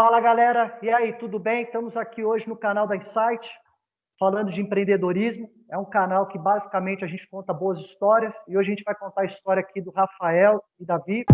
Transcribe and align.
Fala 0.00 0.20
galera, 0.20 0.78
e 0.80 0.88
aí, 0.88 1.12
tudo 1.12 1.40
bem? 1.40 1.64
Estamos 1.64 1.96
aqui 1.96 2.22
hoje 2.22 2.48
no 2.48 2.56
canal 2.56 2.86
da 2.86 2.94
Insight, 2.94 3.50
falando 4.16 4.48
de 4.48 4.60
empreendedorismo. 4.60 5.50
É 5.68 5.76
um 5.76 5.84
canal 5.84 6.28
que 6.28 6.38
basicamente 6.38 7.04
a 7.04 7.08
gente 7.08 7.28
conta 7.28 7.52
boas 7.52 7.80
histórias 7.80 8.32
e 8.46 8.56
hoje 8.56 8.68
a 8.68 8.74
gente 8.76 8.84
vai 8.84 8.94
contar 8.94 9.22
a 9.22 9.24
história 9.24 9.60
aqui 9.60 9.80
do 9.80 9.90
Rafael 9.90 10.62
e 10.78 10.86
Davi. 10.86 11.24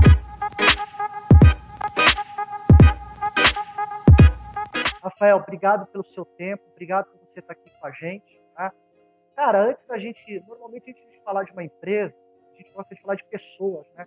Rafael, 5.02 5.36
obrigado 5.36 5.86
pelo 5.88 6.04
seu 6.14 6.24
tempo, 6.24 6.64
obrigado 6.72 7.04
por 7.10 7.18
você 7.18 7.40
estar 7.40 7.52
aqui 7.52 7.70
com 7.78 7.86
a 7.86 7.90
gente. 7.90 8.40
Tá? 8.56 8.72
Cara, 9.36 9.68
antes 9.68 9.86
da 9.86 9.98
gente, 9.98 10.42
normalmente 10.48 10.90
a 10.90 10.94
gente 10.94 11.22
falar 11.22 11.44
de 11.44 11.52
uma 11.52 11.64
empresa, 11.64 12.14
a 12.54 12.56
gente 12.56 12.72
gosta 12.72 12.94
de 12.94 13.02
falar 13.02 13.16
de 13.16 13.24
pessoas, 13.24 13.86
né? 13.94 14.06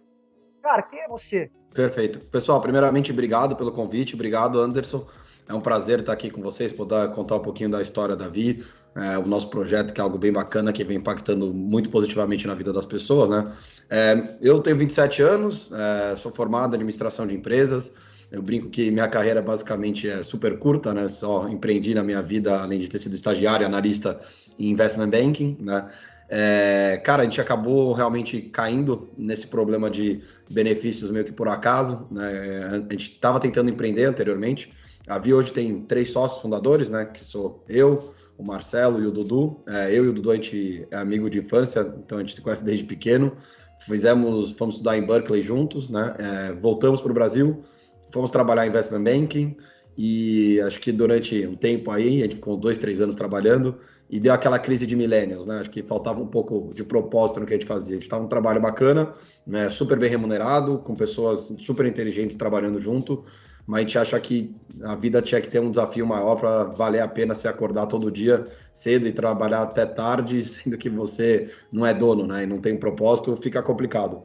Cara, 0.61 0.81
quem 0.83 0.99
é 0.99 1.07
você? 1.07 1.49
Perfeito. 1.73 2.19
Pessoal, 2.19 2.59
primeiramente, 2.61 3.11
obrigado 3.11 3.55
pelo 3.55 3.71
convite, 3.71 4.15
obrigado, 4.15 4.59
Anderson. 4.59 5.05
É 5.47 5.53
um 5.53 5.61
prazer 5.61 5.99
estar 5.99 6.11
aqui 6.11 6.29
com 6.29 6.41
vocês, 6.41 6.71
poder 6.71 7.11
contar 7.11 7.35
um 7.35 7.41
pouquinho 7.41 7.69
da 7.69 7.81
história 7.81 8.15
da 8.15 8.27
Vi, 8.27 8.65
é, 8.95 9.17
o 9.17 9.25
nosso 9.25 9.49
projeto, 9.49 9.93
que 9.93 10.01
é 10.01 10.03
algo 10.03 10.17
bem 10.17 10.31
bacana, 10.31 10.73
que 10.73 10.83
vem 10.83 10.97
impactando 10.97 11.53
muito 11.53 11.89
positivamente 11.89 12.45
na 12.47 12.55
vida 12.55 12.73
das 12.73 12.85
pessoas, 12.85 13.29
né? 13.29 13.53
É, 13.89 14.35
eu 14.41 14.59
tenho 14.59 14.75
27 14.75 15.21
anos, 15.21 15.69
é, 15.71 16.15
sou 16.17 16.31
formado 16.31 16.73
em 16.73 16.75
administração 16.75 17.25
de 17.25 17.35
empresas. 17.35 17.93
Eu 18.29 18.41
brinco 18.41 18.69
que 18.69 18.91
minha 18.91 19.07
carreira 19.07 19.41
basicamente 19.41 20.09
é 20.09 20.21
super 20.21 20.59
curta, 20.59 20.93
né? 20.93 21.07
Só 21.07 21.47
empreendi 21.47 21.93
na 21.93 22.03
minha 22.03 22.21
vida, 22.21 22.59
além 22.59 22.79
de 22.79 22.89
ter 22.89 22.99
sido 22.99 23.15
estagiário, 23.15 23.65
analista 23.65 24.19
em 24.59 24.71
investment 24.71 25.09
banking, 25.09 25.55
né? 25.61 25.87
É, 26.29 26.99
cara, 27.03 27.21
a 27.21 27.25
gente 27.25 27.39
acabou 27.39 27.93
realmente 27.93 28.41
caindo 28.41 29.09
nesse 29.17 29.47
problema 29.47 29.89
de 29.89 30.21
benefícios 30.49 31.09
meio 31.09 31.25
que 31.25 31.31
por 31.31 31.47
acaso. 31.47 32.05
Né? 32.11 32.63
A 32.71 32.91
gente 32.91 33.11
estava 33.13 33.39
tentando 33.39 33.69
empreender 33.69 34.05
anteriormente. 34.05 34.73
A 35.07 35.17
Vi 35.17 35.33
hoje 35.33 35.53
tem 35.53 35.81
três 35.81 36.09
sócios 36.09 36.41
fundadores, 36.41 36.89
né? 36.89 37.05
Que 37.05 37.23
sou 37.23 37.63
eu, 37.69 38.13
o 38.37 38.43
Marcelo 38.43 39.01
e 39.01 39.07
o 39.07 39.11
Dudu. 39.11 39.57
É, 39.65 39.89
eu 39.89 40.03
e 40.03 40.09
o 40.09 40.13
Dudu 40.13 40.31
a 40.31 40.35
gente 40.35 40.85
é 40.91 40.97
amigo 40.97 41.29
de 41.29 41.39
infância, 41.39 41.79
então 42.03 42.17
a 42.17 42.21
gente 42.21 42.35
se 42.35 42.41
conhece 42.41 42.63
desde 42.63 42.83
pequeno. 42.83 43.31
Fizemos, 43.79 44.51
fomos 44.53 44.75
estudar 44.75 44.97
em 44.97 45.05
Berkeley 45.05 45.41
juntos, 45.41 45.89
né? 45.89 46.13
É, 46.19 46.53
voltamos 46.53 47.01
para 47.01 47.11
o 47.11 47.13
Brasil, 47.13 47.63
fomos 48.11 48.31
trabalhar 48.31 48.65
em 48.65 48.69
investment 48.69 49.03
banking 49.03 49.55
e 49.97 50.59
acho 50.61 50.79
que 50.79 50.91
durante 50.91 51.47
um 51.47 51.55
tempo 51.55 51.89
aí, 51.89 52.19
a 52.19 52.23
gente 52.23 52.35
ficou 52.35 52.57
dois, 52.57 52.77
três 52.77 52.99
anos 52.99 53.15
trabalhando 53.15 53.79
e 54.09 54.19
deu 54.19 54.33
aquela 54.33 54.57
crise 54.57 54.87
de 54.87 54.95
millennials, 54.95 55.45
né? 55.45 55.59
Acho 55.59 55.69
que 55.69 55.83
faltava 55.83 56.21
um 56.21 56.27
pouco 56.27 56.71
de 56.73 56.83
propósito 56.83 57.41
no 57.41 57.45
que 57.45 57.53
a 57.53 57.57
gente 57.57 57.67
fazia. 57.67 57.91
A 57.91 57.95
gente 57.95 58.03
estava 58.03 58.23
um 58.23 58.27
trabalho 58.27 58.61
bacana, 58.61 59.13
né? 59.45 59.69
super 59.69 59.99
bem 59.99 60.09
remunerado, 60.09 60.79
com 60.79 60.95
pessoas 60.95 61.53
super 61.59 61.85
inteligentes 61.85 62.37
trabalhando 62.37 62.79
junto, 62.79 63.25
mas 63.65 63.79
a 63.79 63.81
gente 63.81 63.97
acha 63.97 64.19
que 64.19 64.55
a 64.83 64.95
vida 64.95 65.21
tinha 65.21 65.41
que 65.41 65.49
ter 65.49 65.59
um 65.59 65.69
desafio 65.69 66.07
maior 66.07 66.35
para 66.37 66.63
valer 66.63 67.01
a 67.01 67.07
pena 67.07 67.35
se 67.35 67.47
acordar 67.47 67.87
todo 67.87 68.09
dia 68.09 68.47
cedo 68.71 69.07
e 69.07 69.11
trabalhar 69.11 69.63
até 69.63 69.85
tarde, 69.85 70.41
sendo 70.45 70.77
que 70.77 70.89
você 70.89 71.51
não 71.71 71.85
é 71.85 71.93
dono, 71.93 72.25
né? 72.25 72.43
E 72.43 72.47
não 72.47 72.59
tem 72.59 72.77
propósito, 72.77 73.35
fica 73.35 73.61
complicado. 73.61 74.23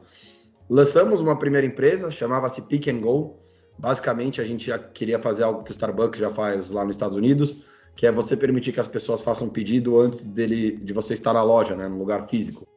Lançamos 0.69 1.19
uma 1.19 1.37
primeira 1.37 1.67
empresa, 1.67 2.09
chamava-se 2.09 2.61
Pick 2.61 2.87
and 2.87 3.01
Go, 3.01 3.43
Basicamente, 3.77 4.39
a 4.39 4.43
gente 4.43 4.67
já 4.67 4.77
queria 4.77 5.19
fazer 5.19 5.43
algo 5.43 5.63
que 5.63 5.71
o 5.71 5.73
Starbucks 5.73 6.19
já 6.19 6.29
faz 6.29 6.69
lá 6.69 6.85
nos 6.85 6.95
Estados 6.95 7.17
Unidos, 7.17 7.57
que 7.95 8.07
é 8.07 8.11
você 8.11 8.35
permitir 8.35 8.71
que 8.71 8.79
as 8.79 8.87
pessoas 8.87 9.21
façam 9.21 9.47
um 9.47 9.49
pedido 9.49 9.99
antes 9.99 10.23
dele, 10.23 10.77
de 10.77 10.93
você 10.93 11.13
estar 11.13 11.33
na 11.33 11.43
loja, 11.43 11.75
né, 11.75 11.87
no 11.87 11.97
lugar 11.97 12.27
físico. 12.27 12.67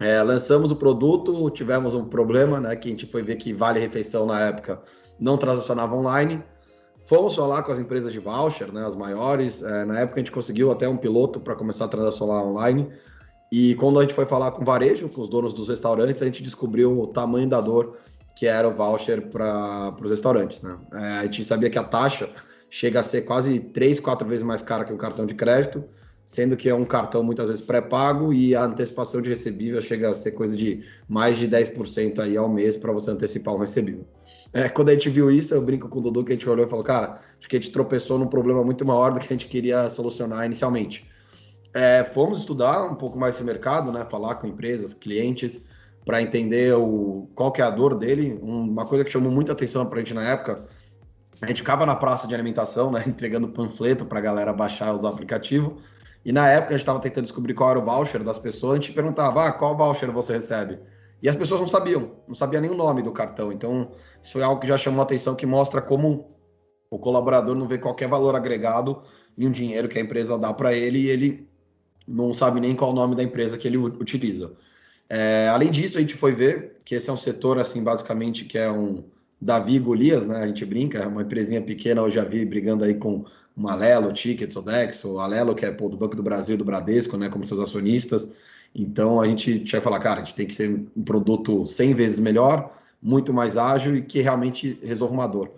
É, 0.00 0.22
lançamos 0.22 0.70
o 0.70 0.76
produto, 0.76 1.50
tivemos 1.50 1.94
um 1.94 2.04
problema, 2.04 2.60
né, 2.60 2.76
que 2.76 2.88
a 2.88 2.90
gente 2.90 3.06
foi 3.06 3.22
ver 3.22 3.36
que 3.36 3.52
Vale 3.52 3.80
Refeição 3.80 4.26
na 4.26 4.40
época 4.40 4.80
não 5.18 5.36
transacionava 5.36 5.94
online. 5.96 6.42
Fomos 7.02 7.34
falar 7.34 7.62
com 7.62 7.72
as 7.72 7.80
empresas 7.80 8.12
de 8.12 8.20
voucher, 8.20 8.72
né, 8.72 8.86
as 8.86 8.94
maiores. 8.94 9.62
É, 9.62 9.84
na 9.84 10.00
época 10.00 10.16
a 10.16 10.20
gente 10.20 10.30
conseguiu 10.30 10.70
até 10.70 10.88
um 10.88 10.96
piloto 10.96 11.40
para 11.40 11.56
começar 11.56 11.86
a 11.86 11.88
transacionar 11.88 12.44
online. 12.44 12.88
E 13.50 13.74
quando 13.76 13.98
a 13.98 14.02
gente 14.02 14.14
foi 14.14 14.26
falar 14.26 14.50
com 14.52 14.64
varejo, 14.64 15.08
com 15.08 15.22
os 15.22 15.28
donos 15.28 15.54
dos 15.54 15.68
restaurantes, 15.68 16.20
a 16.20 16.26
gente 16.26 16.42
descobriu 16.42 17.00
o 17.00 17.06
tamanho 17.06 17.48
da 17.48 17.60
dor 17.60 17.96
que 18.38 18.46
era 18.46 18.68
o 18.68 18.72
voucher 18.72 19.30
para 19.30 19.92
os 20.00 20.10
restaurantes. 20.10 20.62
Né? 20.62 20.78
É, 20.92 20.98
a 21.18 21.22
gente 21.24 21.44
sabia 21.44 21.68
que 21.68 21.78
a 21.78 21.82
taxa 21.82 22.30
chega 22.70 23.00
a 23.00 23.02
ser 23.02 23.22
quase 23.22 23.60
três, 23.60 23.98
quatro 23.98 24.28
vezes 24.28 24.42
mais 24.42 24.62
cara 24.62 24.84
que 24.84 24.92
um 24.92 24.96
cartão 24.96 25.26
de 25.26 25.34
crédito, 25.34 25.84
sendo 26.26 26.56
que 26.56 26.68
é 26.68 26.74
um 26.74 26.84
cartão 26.84 27.22
muitas 27.22 27.48
vezes 27.48 27.64
pré-pago 27.64 28.32
e 28.32 28.54
a 28.54 28.64
antecipação 28.64 29.22
de 29.22 29.30
recebível 29.30 29.80
chega 29.80 30.10
a 30.10 30.14
ser 30.14 30.32
coisa 30.32 30.54
de 30.54 30.84
mais 31.08 31.38
de 31.38 31.48
10% 31.48 32.18
aí 32.18 32.36
ao 32.36 32.48
mês 32.48 32.76
para 32.76 32.92
você 32.92 33.10
antecipar 33.10 33.54
um 33.54 33.58
recebível. 33.58 34.06
É, 34.52 34.68
quando 34.68 34.90
a 34.90 34.92
gente 34.92 35.10
viu 35.10 35.30
isso, 35.30 35.54
eu 35.54 35.62
brinco 35.62 35.88
com 35.88 35.98
o 35.98 36.02
Dudu 36.02 36.24
que 36.24 36.32
a 36.32 36.34
gente 36.34 36.48
olhou 36.48 36.66
e 36.66 36.68
falou, 36.68 36.84
cara, 36.84 37.20
acho 37.38 37.48
que 37.48 37.56
a 37.56 37.60
gente 37.60 37.70
tropeçou 37.70 38.18
num 38.18 38.26
problema 38.26 38.62
muito 38.64 38.84
maior 38.84 39.12
do 39.12 39.20
que 39.20 39.26
a 39.26 39.32
gente 39.32 39.46
queria 39.46 39.88
solucionar 39.90 40.44
inicialmente. 40.44 41.06
É, 41.74 42.02
fomos 42.02 42.40
estudar 42.40 42.84
um 42.84 42.94
pouco 42.94 43.18
mais 43.18 43.34
esse 43.34 43.44
mercado, 43.44 43.92
né, 43.92 44.06
falar 44.10 44.36
com 44.36 44.46
empresas, 44.46 44.94
clientes, 44.94 45.60
para 46.04 46.22
entender 46.22 46.74
o, 46.74 47.28
qual 47.34 47.52
que 47.52 47.60
é 47.60 47.64
a 47.64 47.70
dor 47.70 47.94
dele. 47.94 48.38
Uma 48.42 48.86
coisa 48.86 49.04
que 49.04 49.10
chamou 49.10 49.30
muita 49.30 49.52
atenção 49.52 49.84
para 49.84 49.98
a 49.98 50.00
gente 50.00 50.14
na 50.14 50.26
época, 50.26 50.64
a 51.40 51.46
gente 51.46 51.58
ficava 51.58 51.86
na 51.86 51.94
praça 51.94 52.26
de 52.26 52.34
alimentação, 52.34 52.90
né, 52.90 53.04
entregando 53.06 53.48
panfleto 53.48 54.04
para 54.04 54.18
a 54.18 54.22
galera 54.22 54.52
baixar 54.52 54.94
os 54.94 55.04
aplicativos. 55.04 55.82
E 56.24 56.32
na 56.32 56.48
época 56.48 56.68
a 56.68 56.72
gente 56.72 56.82
estava 56.82 57.00
tentando 57.00 57.24
descobrir 57.24 57.54
qual 57.54 57.70
era 57.70 57.78
o 57.78 57.84
voucher 57.84 58.22
das 58.22 58.38
pessoas, 58.38 58.72
a 58.72 58.76
gente 58.76 58.92
perguntava, 58.92 59.46
ah, 59.46 59.52
qual 59.52 59.76
voucher 59.76 60.10
você 60.10 60.34
recebe? 60.34 60.78
E 61.22 61.28
as 61.28 61.34
pessoas 61.34 61.60
não 61.60 61.68
sabiam, 61.68 62.12
não 62.26 62.34
sabiam 62.34 62.60
nem 62.60 62.70
o 62.70 62.74
nome 62.74 63.02
do 63.02 63.12
cartão. 63.12 63.50
Então, 63.50 63.90
isso 64.22 64.32
foi 64.32 64.42
algo 64.42 64.60
que 64.60 64.66
já 64.66 64.76
chamou 64.76 65.00
a 65.00 65.04
atenção, 65.04 65.34
que 65.34 65.46
mostra 65.46 65.80
como 65.80 66.36
o 66.90 66.98
colaborador 66.98 67.54
não 67.54 67.66
vê 67.66 67.78
qualquer 67.78 68.08
valor 68.08 68.34
agregado 68.34 69.02
em 69.36 69.46
um 69.46 69.50
dinheiro 69.50 69.88
que 69.88 69.98
a 69.98 70.02
empresa 70.02 70.38
dá 70.38 70.52
para 70.52 70.74
ele 70.74 71.00
e 71.00 71.08
ele 71.08 71.48
não 72.06 72.32
sabe 72.32 72.60
nem 72.60 72.74
qual 72.74 72.90
o 72.90 72.94
nome 72.94 73.14
da 73.14 73.22
empresa 73.22 73.58
que 73.58 73.68
ele 73.68 73.76
utiliza. 73.76 74.52
É, 75.08 75.48
além 75.48 75.70
disso, 75.70 75.98
a 75.98 76.00
gente 76.00 76.14
foi 76.14 76.34
ver 76.34 76.78
que 76.84 76.94
esse 76.94 77.10
é 77.10 77.12
um 77.12 77.16
setor, 77.16 77.58
assim, 77.58 77.82
basicamente, 77.82 78.44
que 78.44 78.58
é 78.58 78.70
um 78.70 79.04
Davi 79.40 79.76
e 79.76 79.78
Golias, 79.78 80.26
né? 80.26 80.36
A 80.36 80.46
gente 80.46 80.64
brinca, 80.64 80.98
é 80.98 81.06
uma 81.06 81.22
empresinha 81.22 81.62
pequena, 81.62 82.00
eu 82.00 82.10
já 82.10 82.24
vi 82.24 82.44
brigando 82.44 82.84
aí 82.84 82.94
com 82.94 83.24
uma 83.56 83.72
Alelo, 83.72 84.12
Tickets, 84.12 84.56
Odexo, 84.56 85.18
Alelo, 85.18 85.54
que 85.54 85.64
é 85.64 85.70
pô, 85.70 85.88
do 85.88 85.96
Banco 85.96 86.16
do 86.16 86.22
Brasil, 86.22 86.56
do 86.56 86.64
Bradesco, 86.64 87.16
né? 87.16 87.28
Como 87.28 87.46
seus 87.46 87.60
acionistas. 87.60 88.28
Então, 88.74 89.20
a 89.20 89.26
gente 89.26 89.60
tinha 89.60 89.80
que 89.80 89.84
falar, 89.84 89.98
cara, 89.98 90.20
a 90.20 90.24
gente 90.24 90.34
tem 90.34 90.46
que 90.46 90.54
ser 90.54 90.70
um 90.96 91.02
produto 91.02 91.66
100 91.66 91.94
vezes 91.94 92.18
melhor, 92.18 92.72
muito 93.02 93.32
mais 93.32 93.56
ágil 93.56 93.96
e 93.96 94.02
que 94.02 94.20
realmente 94.20 94.78
resolva 94.82 95.14
uma 95.14 95.26
dor. 95.26 95.50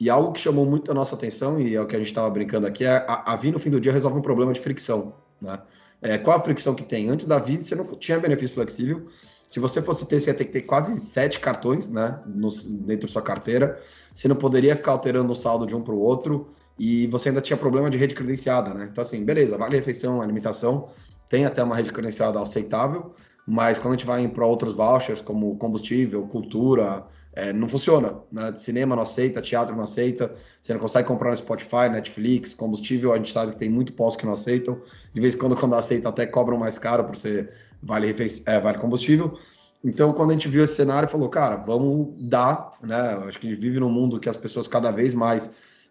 E 0.00 0.10
algo 0.10 0.32
que 0.32 0.40
chamou 0.40 0.66
muito 0.66 0.90
a 0.90 0.94
nossa 0.94 1.14
atenção, 1.14 1.60
e 1.60 1.74
é 1.74 1.80
o 1.80 1.86
que 1.86 1.94
a 1.94 1.98
gente 1.98 2.08
estava 2.08 2.28
brincando 2.30 2.66
aqui, 2.66 2.84
é 2.84 3.04
a, 3.08 3.32
a 3.32 3.36
Vi, 3.36 3.50
no 3.50 3.58
fim 3.58 3.70
do 3.70 3.80
dia, 3.80 3.92
resolve 3.92 4.18
um 4.18 4.22
problema 4.22 4.52
de 4.52 4.60
fricção, 4.60 5.14
né? 5.40 5.58
É, 6.02 6.18
qual 6.18 6.36
a 6.36 6.40
fricção 6.40 6.74
que 6.74 6.82
tem? 6.82 7.08
Antes 7.08 7.26
da 7.26 7.38
Visa, 7.38 7.62
você 7.62 7.74
não 7.76 7.86
tinha 7.94 8.18
benefício 8.18 8.56
flexível. 8.56 9.06
Se 9.48 9.60
você 9.60 9.82
fosse 9.82 10.06
ter, 10.06 10.20
você 10.20 10.30
ia 10.30 10.34
ter 10.34 10.46
que 10.46 10.52
ter 10.52 10.62
quase 10.62 10.98
sete 10.98 11.38
cartões 11.38 11.88
né, 11.88 12.20
no, 12.26 12.48
dentro 12.50 13.06
da 13.06 13.12
sua 13.12 13.22
carteira. 13.22 13.78
Você 14.12 14.26
não 14.26 14.36
poderia 14.36 14.74
ficar 14.74 14.92
alterando 14.92 15.30
o 15.32 15.36
saldo 15.36 15.66
de 15.66 15.76
um 15.76 15.82
para 15.82 15.94
o 15.94 16.00
outro. 16.00 16.48
E 16.78 17.06
você 17.08 17.28
ainda 17.28 17.40
tinha 17.40 17.56
problema 17.56 17.90
de 17.90 17.98
rede 17.98 18.14
credenciada, 18.14 18.72
né? 18.72 18.88
Então, 18.90 19.02
assim, 19.02 19.24
beleza, 19.24 19.58
vale 19.58 19.76
refeição, 19.76 20.22
alimentação, 20.22 20.88
tem 21.28 21.44
até 21.44 21.62
uma 21.62 21.76
rede 21.76 21.92
credenciada 21.92 22.40
aceitável, 22.40 23.14
mas 23.46 23.78
quando 23.78 23.94
a 23.94 23.96
gente 23.96 24.06
vai 24.06 24.26
para 24.28 24.46
outros 24.46 24.72
vouchers, 24.72 25.20
como 25.20 25.56
combustível, 25.56 26.26
cultura, 26.28 27.06
é, 27.34 27.52
não 27.52 27.68
funciona. 27.68 28.18
Né? 28.30 28.54
Cinema 28.56 28.94
não 28.94 29.02
aceita, 29.02 29.40
teatro 29.40 29.74
não 29.74 29.84
aceita, 29.84 30.34
você 30.60 30.72
não 30.72 30.80
consegue 30.80 31.08
comprar 31.08 31.30
no 31.30 31.36
Spotify, 31.36 31.88
Netflix, 31.90 32.54
combustível, 32.54 33.12
a 33.12 33.16
gente 33.16 33.32
sabe 33.32 33.52
que 33.52 33.58
tem 33.58 33.70
muito 33.70 33.92
postos 33.92 34.20
que 34.20 34.26
não 34.26 34.32
aceitam. 34.32 34.80
De 35.14 35.20
vez 35.20 35.34
em 35.34 35.38
quando, 35.38 35.56
quando 35.56 35.74
aceita, 35.74 36.08
até 36.08 36.26
cobram 36.26 36.58
mais 36.58 36.78
caro 36.78 37.04
por 37.04 37.16
ser 37.16 37.50
vale, 37.82 38.14
é, 38.46 38.60
vale 38.60 38.78
combustível. 38.78 39.38
Então, 39.84 40.12
quando 40.12 40.30
a 40.30 40.32
gente 40.34 40.48
viu 40.48 40.62
esse 40.62 40.74
cenário, 40.74 41.08
falou, 41.08 41.28
cara, 41.28 41.56
vamos 41.56 42.14
dar, 42.20 42.72
né? 42.82 43.18
Acho 43.26 43.38
que 43.38 43.46
a 43.46 43.50
gente 43.50 43.60
vive 43.60 43.80
num 43.80 43.90
mundo 43.90 44.20
que 44.20 44.28
as 44.28 44.36
pessoas 44.36 44.68
cada 44.68 44.90
vez 44.90 45.12
mais 45.12 45.50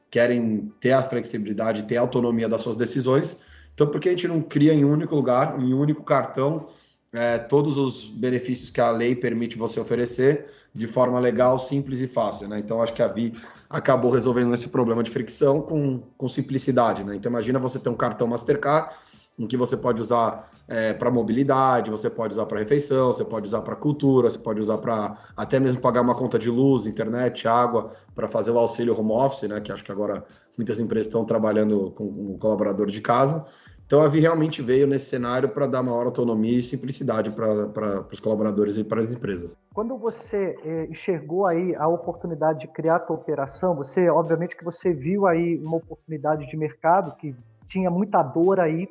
querem 0.09 0.71
ter 0.79 0.93
a 0.93 1.01
flexibilidade, 1.01 1.83
ter 1.83 1.97
a 1.97 2.01
autonomia 2.01 2.47
das 2.47 2.61
suas 2.61 2.75
decisões. 2.75 3.37
Então, 3.73 3.87
por 3.87 3.99
que 3.99 4.09
a 4.09 4.11
gente 4.11 4.27
não 4.27 4.41
cria 4.41 4.73
em 4.73 4.85
um 4.85 4.91
único 4.91 5.15
lugar, 5.15 5.59
em 5.59 5.73
um 5.73 5.79
único 5.79 6.03
cartão, 6.03 6.67
é, 7.11 7.37
todos 7.37 7.77
os 7.77 8.05
benefícios 8.05 8.69
que 8.69 8.79
a 8.79 8.91
lei 8.91 9.15
permite 9.15 9.57
você 9.57 9.79
oferecer? 9.79 10.49
de 10.73 10.87
forma 10.87 11.19
legal, 11.19 11.59
simples 11.59 11.99
e 11.99 12.07
fácil, 12.07 12.47
né? 12.47 12.59
Então 12.59 12.81
acho 12.81 12.93
que 12.93 13.01
a 13.01 13.07
Vi 13.07 13.33
acabou 13.69 14.09
resolvendo 14.09 14.53
esse 14.53 14.69
problema 14.69 15.03
de 15.03 15.11
fricção 15.11 15.61
com, 15.61 15.99
com 16.17 16.27
simplicidade, 16.29 17.03
né? 17.03 17.15
Então 17.15 17.29
imagina 17.29 17.59
você 17.59 17.77
ter 17.77 17.89
um 17.89 17.95
cartão 17.95 18.27
Mastercard 18.27 18.93
em 19.43 19.47
que 19.47 19.57
você 19.57 19.75
pode 19.75 20.01
usar 20.01 20.49
é, 20.67 20.93
para 20.93 21.09
mobilidade, 21.11 21.91
você 21.91 22.09
pode 22.09 22.33
usar 22.33 22.45
para 22.45 22.59
refeição, 22.59 23.11
você 23.11 23.25
pode 23.25 23.47
usar 23.47 23.61
para 23.61 23.75
cultura, 23.75 24.29
você 24.29 24.37
pode 24.37 24.61
usar 24.61 24.77
para 24.77 25.17
até 25.35 25.59
mesmo 25.59 25.81
pagar 25.81 26.01
uma 26.01 26.15
conta 26.15 26.37
de 26.37 26.49
luz, 26.49 26.85
internet, 26.85 27.47
água, 27.47 27.91
para 28.15 28.27
fazer 28.27 28.51
o 28.51 28.57
auxílio 28.57 28.97
home 28.97 29.11
office, 29.11 29.49
né? 29.49 29.59
Que 29.59 29.71
acho 29.71 29.83
que 29.83 29.91
agora 29.91 30.23
muitas 30.57 30.79
empresas 30.79 31.07
estão 31.07 31.25
trabalhando 31.25 31.91
com, 31.91 32.11
com 32.11 32.37
colaborador 32.37 32.87
de 32.87 33.01
casa. 33.01 33.45
Então 33.91 34.01
a 34.01 34.07
Vi 34.07 34.21
realmente 34.21 34.61
veio 34.61 34.87
nesse 34.87 35.07
cenário 35.07 35.49
para 35.49 35.67
dar 35.67 35.83
maior 35.83 36.05
autonomia 36.05 36.57
e 36.57 36.63
simplicidade 36.63 37.29
para 37.29 38.05
os 38.09 38.21
colaboradores 38.21 38.77
e 38.77 38.85
para 38.85 39.01
as 39.01 39.13
empresas. 39.13 39.57
Quando 39.73 39.97
você 39.97 40.57
eh, 40.63 40.87
enxergou 40.89 41.45
aí 41.45 41.75
a 41.75 41.89
oportunidade 41.89 42.59
de 42.59 42.67
criar 42.69 42.95
a 42.95 42.99
tua 42.99 43.17
operação, 43.17 43.75
você, 43.75 44.09
obviamente 44.09 44.55
que 44.55 44.63
você 44.63 44.93
viu 44.93 45.27
aí 45.27 45.57
uma 45.57 45.75
oportunidade 45.75 46.49
de 46.49 46.55
mercado 46.55 47.17
que 47.17 47.35
tinha 47.67 47.89
muita 47.89 48.23
dor 48.23 48.61
aí. 48.61 48.87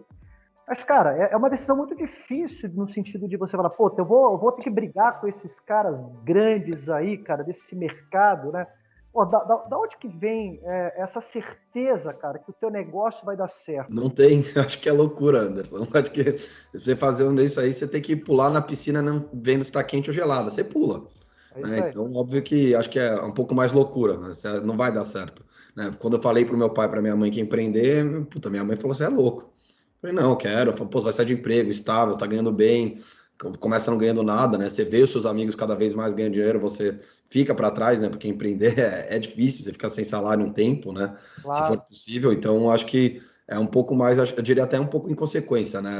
Mas, 0.70 0.84
cara, 0.84 1.16
é, 1.16 1.32
é 1.32 1.36
uma 1.36 1.50
decisão 1.50 1.76
muito 1.76 1.96
difícil 1.96 2.70
no 2.72 2.88
sentido 2.88 3.26
de 3.26 3.36
você 3.36 3.56
falar, 3.56 3.70
pô, 3.70 3.92
eu 3.98 4.04
vou, 4.04 4.30
eu 4.30 4.38
vou 4.38 4.52
ter 4.52 4.62
que 4.62 4.70
brigar 4.70 5.20
com 5.20 5.26
esses 5.26 5.58
caras 5.58 6.00
grandes 6.22 6.88
aí, 6.88 7.18
cara, 7.18 7.42
desse 7.42 7.74
mercado, 7.74 8.52
né? 8.52 8.68
Pô, 9.12 9.24
da, 9.24 9.42
da, 9.42 9.56
da, 9.56 9.76
onde 9.76 9.96
que 9.96 10.06
vem 10.06 10.60
é, 10.62 11.02
essa 11.02 11.20
certeza, 11.20 12.14
cara, 12.14 12.38
que 12.38 12.48
o 12.48 12.54
teu 12.54 12.70
negócio 12.70 13.26
vai 13.26 13.36
dar 13.36 13.48
certo? 13.48 13.92
Não 13.92 14.08
tem, 14.08 14.44
acho 14.64 14.78
que 14.78 14.88
é 14.88 14.92
loucura, 14.92 15.40
Anderson. 15.40 15.84
Acho 15.92 16.12
que 16.12 16.36
você 16.72 16.94
fazer 16.94 17.24
um 17.24 17.34
isso 17.34 17.58
aí, 17.58 17.74
você 17.74 17.88
tem 17.88 18.00
que 18.00 18.14
pular 18.14 18.48
na 18.48 18.62
piscina 18.62 19.02
não 19.02 19.28
vendo 19.34 19.64
se 19.64 19.70
está 19.70 19.82
quente 19.82 20.08
ou 20.08 20.14
gelada. 20.14 20.50
Você 20.50 20.62
pula. 20.62 21.02
É 21.56 21.60
né? 21.62 21.88
Então, 21.88 22.12
óbvio 22.14 22.40
que 22.44 22.76
acho 22.76 22.88
que 22.88 23.00
é 23.00 23.20
um 23.20 23.32
pouco 23.32 23.56
mais 23.56 23.72
loucura, 23.72 24.16
né? 24.16 24.32
não 24.62 24.76
vai 24.76 24.92
dar 24.92 25.04
certo. 25.04 25.44
Né? 25.74 25.90
Quando 25.98 26.16
eu 26.16 26.22
falei 26.22 26.44
para 26.44 26.54
o 26.54 26.58
meu 26.58 26.70
pai, 26.70 26.88
para 26.88 27.02
minha 27.02 27.16
mãe 27.16 27.28
que 27.28 27.40
empreender, 27.40 28.24
puta, 28.26 28.48
minha 28.48 28.62
mãe 28.62 28.76
falou: 28.76 28.94
você 28.94 29.02
é 29.02 29.08
louco. 29.08 29.50
Eu 30.02 30.10
falei, 30.10 30.16
não, 30.16 30.36
quero. 30.36 30.72
Falei, 30.72 30.88
pô, 30.88 30.98
você 30.98 31.04
vai 31.04 31.12
sair 31.12 31.26
de 31.26 31.34
emprego 31.34 31.70
estável, 31.70 32.14
está 32.14 32.26
ganhando 32.26 32.52
bem, 32.52 33.02
começa 33.58 33.90
não 33.90 33.98
ganhando 33.98 34.22
nada, 34.22 34.58
né? 34.58 34.68
Você 34.68 34.84
vê 34.84 35.02
os 35.02 35.10
seus 35.10 35.24
amigos 35.24 35.54
cada 35.54 35.74
vez 35.74 35.94
mais 35.94 36.12
ganhando 36.12 36.34
dinheiro, 36.34 36.60
você 36.60 36.98
fica 37.28 37.54
para 37.54 37.70
trás, 37.70 38.00
né? 38.00 38.08
Porque 38.08 38.28
empreender 38.28 38.76
é, 38.80 39.16
é, 39.16 39.18
difícil, 39.18 39.64
você 39.64 39.72
fica 39.72 39.88
sem 39.88 40.04
salário 40.04 40.44
um 40.44 40.52
tempo, 40.52 40.92
né? 40.92 41.14
Claro. 41.42 41.62
Se 41.62 41.68
for 41.68 41.80
possível. 41.80 42.32
Então, 42.32 42.70
acho 42.70 42.86
que 42.86 43.20
é 43.48 43.58
um 43.58 43.66
pouco 43.66 43.94
mais, 43.96 44.18
eu 44.18 44.42
diria 44.42 44.64
até 44.64 44.78
um 44.78 44.86
pouco 44.86 45.10
inconsequência, 45.10 45.80
né, 45.80 45.90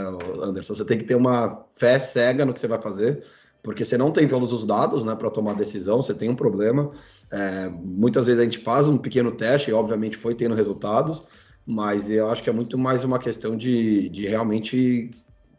Anderson? 0.41 0.75
Você 0.75 0.85
tem 0.85 0.96
que 0.96 1.05
ter 1.05 1.17
uma 1.17 1.67
fé 1.75 1.99
cega 1.99 2.44
no 2.44 2.55
que 2.55 2.61
você 2.61 2.69
vai 2.69 2.81
fazer, 2.81 3.25
porque 3.61 3.85
você 3.85 3.99
não 3.99 4.12
tem 4.12 4.29
todos 4.29 4.53
os 4.53 4.64
dados, 4.64 5.05
né, 5.05 5.17
para 5.17 5.29
tomar 5.31 5.55
decisão, 5.55 6.00
você 6.00 6.14
tem 6.14 6.31
um 6.31 6.37
problema. 6.37 6.93
É, 7.29 7.69
muitas 7.69 8.26
vezes 8.26 8.41
a 8.41 8.44
gente 8.44 8.62
faz 8.62 8.87
um 8.87 8.96
pequeno 8.96 9.32
teste 9.32 9.70
e, 9.70 9.73
obviamente, 9.73 10.17
foi 10.17 10.35
tendo 10.35 10.55
resultados, 10.55 11.25
mas 11.70 12.11
eu 12.11 12.28
acho 12.28 12.43
que 12.43 12.50
é 12.50 12.52
muito 12.52 12.76
mais 12.76 13.05
uma 13.05 13.19
questão 13.19 13.56
de, 13.56 14.08
de 14.08 14.26
realmente 14.26 15.11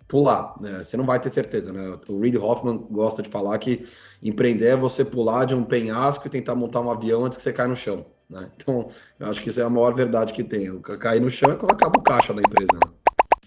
pular, 0.08 0.56
né? 0.60 0.84
Você 0.84 0.98
não 0.98 1.06
vai 1.06 1.22
ter 1.22 1.30
certeza, 1.30 1.72
né? 1.72 1.98
O 2.10 2.19
Reid 2.19 2.38
Hoffman 2.38 2.86
gosta 2.92 3.24
de 3.24 3.30
falar 3.30 3.58
que 3.60 3.88
empreender 4.22 4.68
é 4.68 4.75
você 4.75 5.06
pular 5.06 5.46
de 5.46 5.56
um 5.56 5.63
penhasco 5.63 6.28
e 6.28 6.30
tentar 6.30 6.54
montar 6.54 6.81
um 6.81 6.92
avião 6.92 7.24
antes 7.24 7.38
que 7.38 7.44
você 7.44 7.54
caia 7.54 7.69
no 7.69 7.78
chão, 7.78 8.06
né? 8.30 8.52
Então, 8.58 8.90
eu 9.18 9.28
acho 9.28 9.42
que 9.42 9.48
isso 9.48 9.62
é 9.62 9.63
a 9.63 9.69
maior 9.69 9.96
verdade 9.96 10.34
que 10.34 10.44
tem. 10.44 10.69
O 10.69 10.81
cair 10.81 11.22
no 11.22 11.31
chão 11.31 11.50
é 11.50 11.56
quando 11.56 11.72
acaba 11.72 11.98
o 11.98 12.04
caixa 12.04 12.34
da 12.34 12.42
empresa, 12.42 12.74
né? 12.74 12.92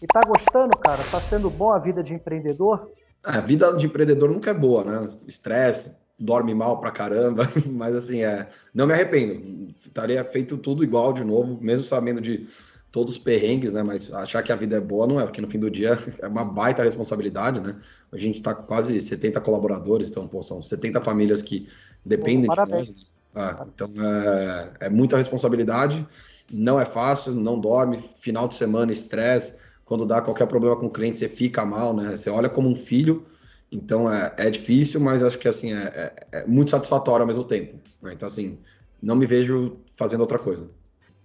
E 0.01 0.07
tá 0.07 0.23
gostando, 0.27 0.77
cara? 0.79 1.03
Tá 1.05 1.21
sendo 1.21 1.51
bom 1.51 1.71
a 1.71 1.79
vida 1.79 2.03
de 2.03 2.15
empreendedor? 2.15 2.91
É, 3.27 3.37
a 3.37 3.41
vida 3.41 3.71
de 3.77 3.85
empreendedor 3.85 4.31
nunca 4.31 4.51
é 4.51 4.55
boa, 4.55 4.85
né? 4.85 5.09
Estresse, 5.27 5.93
dorme 6.19 6.55
mal 6.55 6.79
pra 6.81 6.91
caramba, 6.91 7.49
mas 7.67 7.95
assim, 7.95 8.23
é, 8.23 8.49
não 8.73 8.87
me 8.87 8.93
arrependo. 8.93 9.75
Estaria 9.85 10.25
feito 10.25 10.57
tudo 10.57 10.83
igual 10.85 11.13
de 11.13 11.25
novo, 11.25 11.59
mesmo 11.61 11.83
sabendo 11.83 12.21
de 12.21 12.47
todos 12.91 13.15
os 13.15 13.19
perrengues, 13.19 13.73
né? 13.73 13.83
Mas 13.83 14.13
achar 14.13 14.43
que 14.43 14.53
a 14.53 14.57
vida 14.57 14.77
é 14.77 14.81
boa 14.81 15.07
não 15.07 15.21
é, 15.21 15.25
porque 15.25 15.41
no 15.41 15.51
fim 15.51 15.59
do 15.59 15.71
dia 15.71 15.99
é 16.23 16.29
uma 16.29 16.45
baita 16.45 16.85
responsabilidade, 16.85 17.61
né? 17.61 17.77
A 18.13 18.19
gente 18.19 18.37
está 18.37 18.55
com 18.55 18.63
quase 18.63 19.01
70 19.01 19.41
colaboradores, 19.41 20.09
então, 20.09 20.29
pô, 20.29 20.43
são 20.43 20.63
70 20.63 21.01
famílias 21.01 21.43
que 21.43 21.69
dependem 22.05 22.47
pô, 22.47 22.55
de 22.55 22.71
nós. 22.71 22.89
Né? 22.89 22.95
Ah, 23.35 23.67
então, 23.67 23.91
é, 23.99 24.87
é 24.87 24.89
muita 24.89 25.17
responsabilidade, 25.17 26.07
não 26.49 26.79
é 26.79 26.85
fácil, 26.85 27.33
não 27.33 27.59
dorme, 27.59 28.01
final 28.21 28.47
de 28.47 28.55
semana, 28.55 28.93
estresse, 28.93 29.55
quando 29.85 30.07
dá 30.07 30.23
qualquer 30.23 30.47
problema 30.47 30.77
com 30.77 30.87
o 30.87 30.91
cliente, 30.91 31.19
você 31.19 31.29
fica 31.29 31.65
mal, 31.65 31.95
né? 31.95 32.17
Você 32.17 32.31
olha 32.31 32.49
como 32.49 32.69
um 32.69 32.77
filho, 32.77 33.27
então 33.75 34.11
é, 34.13 34.33
é 34.37 34.51
difícil, 34.51 35.01
mas 35.01 35.23
acho 35.23 35.39
que 35.39 35.49
assim 35.49 35.73
é, 35.73 36.13
é, 36.33 36.39
é 36.39 36.47
muito 36.47 36.71
satisfatório 36.71 37.23
ao 37.23 37.27
mesmo 37.27 37.45
tempo. 37.45 37.77
Né? 38.01 38.13
Então, 38.13 38.29
assim, 38.29 38.59
não 39.03 39.17
me 39.17 39.27
vejo 39.27 39.77
fazendo 39.97 40.21
outra 40.21 40.39
coisa. 40.39 40.69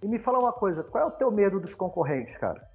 E 0.02 0.08
me 0.08 0.18
fala 0.18 0.38
uma 0.38 0.52
coisa, 0.52 0.82
qual 0.82 1.04
é 1.04 1.06
o 1.06 1.10
teu 1.10 1.30
medo 1.30 1.60
dos 1.60 1.74
concorrentes, 1.74 2.36
cara? 2.36 2.68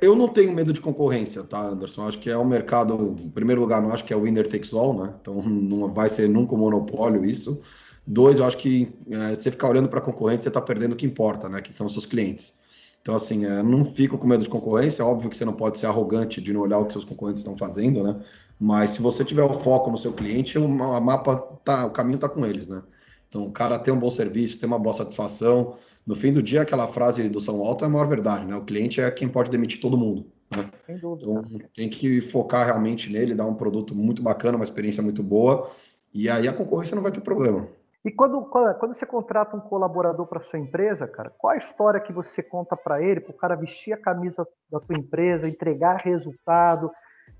Eu 0.00 0.16
não 0.16 0.28
tenho 0.28 0.52
medo 0.52 0.72
de 0.72 0.80
concorrência, 0.80 1.44
tá, 1.44 1.60
Anderson? 1.60 2.08
Acho 2.08 2.18
que 2.18 2.28
é 2.28 2.36
um 2.36 2.44
mercado, 2.44 3.16
em 3.20 3.30
primeiro 3.30 3.60
lugar, 3.60 3.80
não 3.80 3.92
acho 3.92 4.04
que 4.04 4.12
é 4.12 4.16
o 4.16 4.22
winner 4.22 4.48
takes 4.48 4.72
all, 4.72 4.96
né? 4.96 5.14
Então 5.20 5.42
não 5.42 5.92
vai 5.92 6.08
ser 6.08 6.28
nunca 6.28 6.54
um 6.54 6.58
monopólio 6.58 7.24
isso. 7.24 7.60
Dois, 8.06 8.38
eu 8.38 8.44
acho 8.44 8.56
que 8.56 8.92
é, 9.10 9.34
você 9.34 9.50
ficar 9.50 9.68
olhando 9.68 9.88
para 9.88 9.98
a 9.98 10.02
concorrente, 10.02 10.42
você 10.42 10.48
está 10.48 10.60
perdendo 10.60 10.92
o 10.92 10.96
que 10.96 11.06
importa, 11.06 11.48
né? 11.48 11.60
Que 11.60 11.72
são 11.72 11.86
os 11.86 11.92
seus 11.92 12.06
clientes. 12.06 12.54
Então, 13.00 13.14
assim, 13.14 13.44
é, 13.44 13.62
não 13.62 13.84
fico 13.84 14.18
com 14.18 14.26
medo 14.26 14.42
de 14.42 14.50
concorrência. 14.50 15.02
É 15.02 15.04
óbvio 15.04 15.30
que 15.30 15.36
você 15.36 15.44
não 15.44 15.52
pode 15.52 15.78
ser 15.78 15.86
arrogante 15.86 16.40
de 16.40 16.52
não 16.52 16.60
olhar 16.60 16.78
o 16.78 16.86
que 16.86 16.92
seus 16.92 17.04
concorrentes 17.04 17.40
estão 17.40 17.56
fazendo, 17.56 18.02
né? 18.02 18.20
Mas 18.58 18.92
se 18.92 19.02
você 19.02 19.24
tiver 19.24 19.42
o 19.42 19.52
foco 19.52 19.90
no 19.90 19.98
seu 19.98 20.12
cliente, 20.12 20.58
o 20.58 20.68
mapa 20.68 21.36
tá, 21.64 21.86
o 21.86 21.90
caminho 21.90 22.16
está 22.16 22.28
com 22.28 22.44
eles, 22.44 22.66
né? 22.68 22.82
Então, 23.28 23.44
o 23.44 23.52
cara 23.52 23.78
tem 23.78 23.92
um 23.92 23.98
bom 23.98 24.08
serviço, 24.08 24.58
tem 24.58 24.66
uma 24.66 24.78
boa 24.78 24.94
satisfação, 24.94 25.74
no 26.06 26.14
fim 26.14 26.32
do 26.32 26.42
dia, 26.42 26.62
aquela 26.62 26.86
frase 26.86 27.28
do 27.28 27.40
São 27.40 27.60
Alto 27.60 27.84
é 27.84 27.88
a 27.88 27.90
maior 27.90 28.06
verdade, 28.06 28.46
né? 28.46 28.54
O 28.54 28.64
cliente 28.64 29.00
é 29.00 29.10
quem 29.10 29.28
pode 29.28 29.50
demitir 29.50 29.80
todo 29.80 29.98
mundo. 29.98 30.26
Né? 30.56 30.70
Sem 30.86 30.98
dúvida. 30.98 31.28
Então, 31.28 31.68
tem 31.74 31.88
que 31.88 32.20
focar 32.20 32.64
realmente 32.64 33.10
nele, 33.10 33.34
dar 33.34 33.46
um 33.46 33.54
produto 33.54 33.94
muito 33.94 34.22
bacana, 34.22 34.56
uma 34.56 34.64
experiência 34.64 35.02
muito 35.02 35.22
boa, 35.22 35.68
e 36.14 36.30
aí 36.30 36.46
a 36.46 36.52
concorrência 36.52 36.94
não 36.94 37.02
vai 37.02 37.10
ter 37.10 37.20
problema. 37.20 37.66
E 38.04 38.12
quando, 38.12 38.40
quando 38.42 38.94
você 38.94 39.04
contrata 39.04 39.56
um 39.56 39.60
colaborador 39.60 40.28
para 40.28 40.40
sua 40.40 40.60
empresa, 40.60 41.08
cara, 41.08 41.32
qual 41.36 41.54
a 41.54 41.56
história 41.56 41.98
que 41.98 42.12
você 42.12 42.40
conta 42.40 42.76
para 42.76 43.02
ele, 43.02 43.18
para 43.18 43.32
o 43.32 43.36
cara 43.36 43.56
vestir 43.56 43.92
a 43.92 44.00
camisa 44.00 44.46
da 44.70 44.78
tua 44.78 44.96
empresa, 44.96 45.48
entregar 45.48 45.96
resultado, 45.96 46.88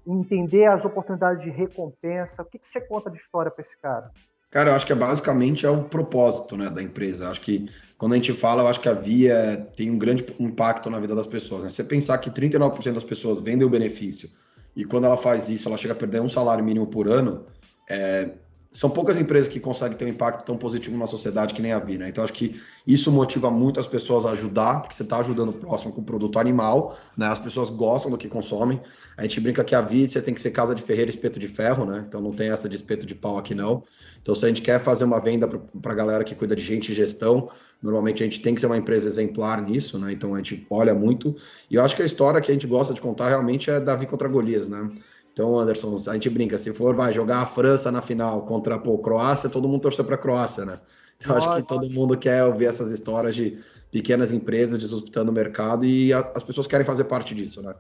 entender 0.07 0.67
as 0.67 0.85
oportunidades 0.85 1.43
de 1.43 1.51
recompensa? 1.51 2.43
O 2.43 2.45
que, 2.45 2.59
que 2.59 2.69
você 2.69 2.81
conta 2.81 3.11
de 3.11 3.19
história 3.19 3.51
para 3.51 3.63
esse 3.63 3.77
cara? 3.79 4.11
Cara, 4.51 4.71
eu 4.71 4.75
acho 4.75 4.87
que 4.87 4.93
é 4.93 4.97
basicamente 4.97 5.67
é 5.67 5.71
o 5.71 5.85
propósito 5.85 6.57
né, 6.57 6.71
da 6.71 6.83
empresa. 6.83 7.25
Eu 7.25 7.31
acho 7.31 7.41
que 7.41 7.69
quando 7.99 8.13
a 8.13 8.17
gente 8.17 8.33
fala, 8.33 8.63
eu 8.63 8.69
acho 8.69 8.81
que 8.81 8.89
a 8.89 8.95
Via 8.95 9.69
tem 9.77 9.91
um 9.91 9.99
grande 9.99 10.25
impacto 10.39 10.89
na 10.89 11.01
vida 11.01 11.15
das 11.15 11.27
pessoas. 11.27 11.65
Né? 11.65 11.69
Você 11.69 11.83
pensar 11.83 12.19
que 12.19 12.31
39% 12.31 12.93
das 12.93 13.05
pessoas 13.05 13.41
vendem 13.41 13.67
o 13.67 13.71
benefício 13.71 14.31
e 14.77 14.85
quando 14.85 15.05
ela 15.05 15.17
faz 15.17 15.49
isso, 15.49 15.69
ela 15.69 15.79
chega 15.79 15.95
a 15.95 15.97
perder 15.97 16.21
um 16.21 16.29
salário 16.29 16.63
mínimo 16.63 16.87
por 16.87 17.09
ano, 17.09 17.47
é, 17.89 18.31
são 18.77 18.91
poucas 18.91 19.19
empresas 19.19 19.49
que 19.49 19.59
conseguem 19.59 19.97
ter 19.97 20.05
um 20.05 20.09
impacto 20.09 20.45
tão 20.45 20.55
positivo 20.59 20.99
na 20.99 21.07
sociedade 21.07 21.55
que 21.55 21.63
nem 21.63 21.73
a 21.73 21.79
Vi, 21.79 21.97
né? 21.97 22.11
Então 22.11 22.23
acho 22.23 22.33
que 22.35 22.61
isso 22.87 23.11
motiva 23.11 23.51
muito 23.51 23.81
as 23.81 23.87
pessoas 23.87 24.27
a 24.27 24.33
ajudar, 24.33 24.83
porque 24.83 24.95
você 24.95 25.03
está 25.03 25.17
ajudando 25.17 25.49
o 25.49 25.53
próximo 25.55 25.95
com 25.95 26.03
produto 26.03 26.39
animal, 26.39 26.95
né? 27.17 27.27
As 27.27 27.39
pessoas 27.39 27.71
gostam 27.71 28.11
do 28.11 28.19
que 28.19 28.29
consomem. 28.29 28.79
A 29.17 29.23
gente 29.23 29.41
brinca 29.41 29.65
que 29.65 29.75
a 29.75 29.81
Vi 29.81 30.07
você 30.07 30.21
tem 30.21 30.35
que 30.35 30.43
ser 30.43 30.51
casa 30.51 30.75
de 30.75 30.83
ferreiro 30.83 31.09
espeto 31.09 31.39
de 31.39 31.49
ferro, 31.49 31.87
né? 31.87 32.05
Então 32.07 32.21
não 32.21 32.33
tem 32.33 32.51
essa 32.51 32.69
de 32.69 32.77
espeto 32.77 33.07
de 33.07 33.15
pau 33.15 33.39
aqui 33.39 33.55
não. 33.55 33.83
Então 34.21 34.35
se 34.35 34.45
a 34.45 34.49
gente 34.49 34.61
quer 34.61 34.79
fazer 34.79 35.07
uma 35.07 35.23
venda 35.23 35.49
para 35.49 35.93
a 35.93 35.97
galera 35.97 36.23
que 36.23 36.35
cuida 36.35 36.55
de 36.55 36.63
gente 36.63 36.93
e 36.93 36.95
gestão, 36.95 37.49
normalmente 37.83 38.23
a 38.23 38.27
gente 38.27 38.43
tem 38.43 38.55
que 38.55 38.61
ser 38.61 38.67
uma 38.67 38.77
empresa 38.77 39.09
exemplar 39.09 39.63
nisso, 39.63 39.99
né? 39.99 40.13
Então 40.13 40.35
a 40.35 40.37
gente 40.37 40.67
olha 40.69 40.95
muito. 40.95 41.35
E 41.71 41.77
eu 41.77 41.83
acho 41.83 41.97
que 41.97 42.03
a 42.03 42.07
história 42.07 42.43
que 42.43 42.51
a 42.51 42.55
gente 42.55 42.67
gosta 42.67 42.93
de 42.93 43.01
contar 43.01 43.31
realmente 43.31 43.71
é 43.71 43.81
Davi 43.81 44.05
contra 44.05 44.29
Golias, 44.29 44.69
né? 44.69 44.91
Então, 45.37 45.61
Anderson, 45.61 45.99
a 46.09 46.15
gente 46.15 46.31
brinca, 46.31 46.57
se 46.57 46.73
for 46.73 46.97
vai 46.97 47.13
jogar 47.13 47.43
a 47.43 47.47
França 47.47 47.93
na 47.93 48.01
final 48.01 48.47
contra 48.47 48.77
a 48.77 48.79
Croácia, 48.79 49.51
todo 49.51 49.69
mundo 49.69 49.83
torceu 49.83 50.03
para 50.03 50.15
a 50.15 50.19
Croácia, 50.19 50.65
né? 50.65 50.81
Então, 51.21 51.35
Nossa. 51.35 51.51
acho 51.51 51.61
que 51.61 51.69
todo 51.69 51.91
mundo 51.91 52.17
quer 52.17 52.43
ouvir 52.45 52.65
essas 52.65 52.91
histórias 52.91 53.35
de 53.35 53.59
pequenas 53.93 54.33
empresas 54.33 54.81
disputando 54.81 55.29
o 55.29 55.33
mercado 55.33 55.85
e 55.85 56.11
a, 56.11 56.21
as 56.35 56.43
pessoas 56.43 56.67
querem 56.67 56.87
fazer 56.87 57.05
parte 57.05 57.35
disso, 57.35 57.61
né? 57.61 57.75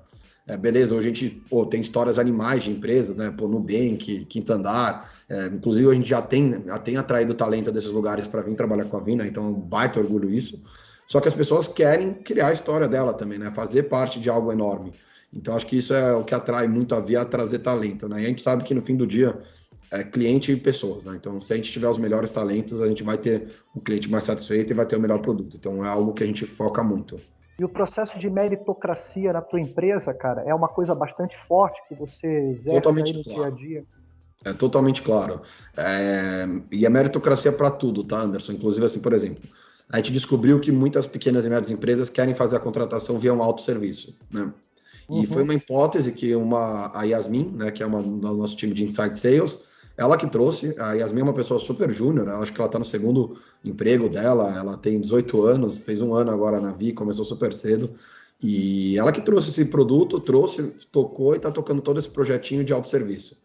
É, 0.46 0.54
beleza, 0.54 0.94
hoje 0.94 1.06
a 1.06 1.14
gente 1.14 1.30
pô, 1.48 1.64
tem 1.64 1.80
histórias 1.80 2.18
animais 2.18 2.62
de 2.62 2.72
empresas, 2.72 3.16
né? 3.16 3.30
Pô, 3.30 3.48
Nubank, 3.48 4.26
Quinto 4.26 4.52
Andar, 4.52 5.10
é, 5.26 5.46
inclusive 5.46 5.90
a 5.90 5.94
gente 5.94 6.10
já 6.10 6.20
tem, 6.20 6.62
já 6.62 6.78
tem 6.78 6.98
atraído 6.98 7.32
talento 7.32 7.72
desses 7.72 7.90
lugares 7.90 8.28
para 8.28 8.42
vir 8.42 8.54
trabalhar 8.54 8.84
com 8.84 8.98
a 8.98 9.00
Vina, 9.00 9.26
então 9.26 9.44
é 9.44 9.48
um 9.48 9.54
baita 9.54 9.98
orgulho 9.98 10.28
isso. 10.28 10.62
Só 11.06 11.22
que 11.22 11.28
as 11.28 11.34
pessoas 11.34 11.66
querem 11.66 12.12
criar 12.12 12.48
a 12.48 12.52
história 12.52 12.86
dela 12.86 13.14
também, 13.14 13.38
né? 13.38 13.50
Fazer 13.54 13.84
parte 13.84 14.20
de 14.20 14.28
algo 14.28 14.52
enorme. 14.52 14.92
Então, 15.34 15.54
acho 15.54 15.66
que 15.66 15.76
isso 15.76 15.92
é 15.92 16.14
o 16.14 16.24
que 16.24 16.34
atrai 16.34 16.66
muito 16.66 16.94
a 16.94 17.00
Via 17.00 17.22
a 17.22 17.24
trazer 17.24 17.58
talento, 17.60 18.08
né? 18.08 18.22
E 18.22 18.24
a 18.24 18.28
gente 18.28 18.42
sabe 18.42 18.64
que 18.64 18.74
no 18.74 18.82
fim 18.82 18.96
do 18.96 19.06
dia 19.06 19.38
é 19.90 20.02
cliente 20.02 20.52
e 20.52 20.56
pessoas, 20.56 21.04
né? 21.04 21.14
Então, 21.16 21.40
se 21.40 21.52
a 21.52 21.56
gente 21.56 21.70
tiver 21.70 21.88
os 21.88 21.98
melhores 21.98 22.30
talentos, 22.30 22.80
a 22.80 22.88
gente 22.88 23.02
vai 23.02 23.18
ter 23.18 23.48
o 23.74 23.80
cliente 23.80 24.10
mais 24.10 24.24
satisfeito 24.24 24.72
e 24.72 24.76
vai 24.76 24.86
ter 24.86 24.96
o 24.96 25.00
melhor 25.00 25.20
produto. 25.20 25.56
Então, 25.56 25.84
é 25.84 25.88
algo 25.88 26.12
que 26.12 26.24
a 26.24 26.26
gente 26.26 26.46
foca 26.46 26.82
muito. 26.82 27.20
E 27.58 27.64
o 27.64 27.68
processo 27.68 28.18
de 28.18 28.28
meritocracia 28.28 29.32
na 29.32 29.40
tua 29.40 29.60
empresa, 29.60 30.12
cara, 30.12 30.42
é 30.42 30.54
uma 30.54 30.68
coisa 30.68 30.94
bastante 30.94 31.36
forte 31.46 31.80
que 31.88 31.94
você 31.94 32.26
exerce 32.26 32.70
totalmente 32.70 33.14
no 33.14 33.24
claro. 33.24 33.40
dia 33.40 33.46
a 33.46 33.50
dia. 33.50 33.84
É 34.44 34.52
totalmente 34.52 35.02
claro. 35.02 35.40
É... 35.76 36.46
E 36.70 36.86
a 36.86 36.90
meritocracia 36.90 37.50
é 37.50 37.54
para 37.54 37.70
tudo, 37.70 38.04
tá, 38.04 38.20
Anderson? 38.20 38.52
Inclusive, 38.52 38.84
assim, 38.84 39.00
por 39.00 39.14
exemplo, 39.14 39.42
a 39.90 39.96
gente 39.96 40.12
descobriu 40.12 40.60
que 40.60 40.70
muitas 40.70 41.06
pequenas 41.06 41.46
e 41.46 41.48
médias 41.48 41.70
empresas 41.70 42.10
querem 42.10 42.34
fazer 42.34 42.56
a 42.56 42.60
contratação 42.60 43.18
via 43.18 43.32
um 43.32 43.42
autosserviço, 43.42 44.14
né? 44.30 44.52
Uhum. 45.08 45.22
E 45.22 45.26
foi 45.26 45.42
uma 45.42 45.54
hipótese 45.54 46.10
que 46.12 46.34
uma, 46.34 46.90
a 46.94 47.04
Yasmin, 47.04 47.52
né, 47.54 47.70
que 47.70 47.82
é 47.82 47.86
uma 47.86 48.02
do 48.02 48.36
nosso 48.36 48.56
time 48.56 48.74
de 48.74 48.84
Insight 48.84 49.18
Sales, 49.18 49.60
ela 49.96 50.16
que 50.16 50.26
trouxe. 50.26 50.74
A 50.78 50.94
Yasmin 50.94 51.20
é 51.20 51.24
uma 51.24 51.32
pessoa 51.32 51.58
super 51.58 51.90
júnior, 51.90 52.28
acho 52.28 52.52
que 52.52 52.60
ela 52.60 52.68
está 52.68 52.78
no 52.78 52.84
segundo 52.84 53.36
emprego 53.64 54.08
dela, 54.08 54.54
ela 54.56 54.76
tem 54.76 55.00
18 55.00 55.42
anos, 55.42 55.78
fez 55.78 56.00
um 56.00 56.14
ano 56.14 56.30
agora 56.30 56.60
na 56.60 56.72
Vi, 56.72 56.92
começou 56.92 57.24
super 57.24 57.52
cedo. 57.52 57.94
E 58.42 58.98
ela 58.98 59.12
que 59.12 59.22
trouxe 59.22 59.48
esse 59.48 59.64
produto, 59.64 60.20
trouxe, 60.20 60.62
tocou 60.92 61.32
e 61.32 61.36
está 61.36 61.50
tocando 61.50 61.80
todo 61.80 61.98
esse 61.98 62.10
projetinho 62.10 62.64
de 62.64 62.72
autosserviço. 62.72 63.36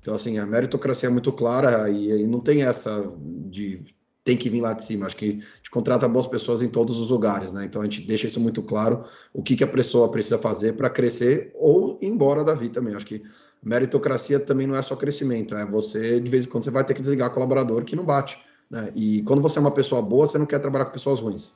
Então, 0.00 0.14
assim, 0.14 0.38
a 0.38 0.46
meritocracia 0.46 1.08
é 1.08 1.12
muito 1.12 1.32
clara 1.32 1.90
e, 1.90 2.22
e 2.22 2.26
não 2.26 2.40
tem 2.40 2.62
essa 2.62 3.12
de 3.20 3.84
tem 4.28 4.36
que 4.36 4.50
vir 4.50 4.60
lá 4.60 4.74
de 4.74 4.84
cima. 4.84 5.06
Acho 5.06 5.16
que 5.16 5.24
a 5.24 5.56
gente 5.56 5.70
contrata 5.70 6.06
boas 6.06 6.26
pessoas 6.26 6.60
em 6.60 6.68
todos 6.68 6.98
os 6.98 7.08
lugares, 7.08 7.50
né? 7.50 7.64
Então 7.64 7.80
a 7.80 7.84
gente 7.84 8.02
deixa 8.02 8.26
isso 8.26 8.38
muito 8.38 8.62
claro, 8.62 9.04
o 9.32 9.42
que, 9.42 9.56
que 9.56 9.64
a 9.64 9.66
pessoa 9.66 10.10
precisa 10.10 10.36
fazer 10.36 10.74
para 10.74 10.90
crescer 10.90 11.50
ou 11.54 11.98
ir 12.02 12.08
embora 12.08 12.44
da 12.44 12.52
vida 12.52 12.74
também. 12.74 12.94
Acho 12.94 13.06
que 13.06 13.22
meritocracia 13.62 14.38
também 14.38 14.66
não 14.66 14.76
é 14.76 14.82
só 14.82 14.94
crescimento, 14.94 15.54
é 15.54 15.64
você, 15.64 16.20
de 16.20 16.30
vez 16.30 16.44
em 16.44 16.48
quando, 16.50 16.64
você 16.64 16.70
vai 16.70 16.84
ter 16.84 16.92
que 16.92 17.00
desligar 17.00 17.30
colaborador 17.30 17.82
que 17.84 17.96
não 17.96 18.04
bate. 18.04 18.38
Né? 18.70 18.92
E 18.94 19.22
quando 19.22 19.40
você 19.40 19.56
é 19.56 19.62
uma 19.62 19.70
pessoa 19.70 20.02
boa, 20.02 20.26
você 20.26 20.36
não 20.36 20.44
quer 20.44 20.58
trabalhar 20.58 20.84
com 20.84 20.92
pessoas 20.92 21.20
ruins. 21.20 21.54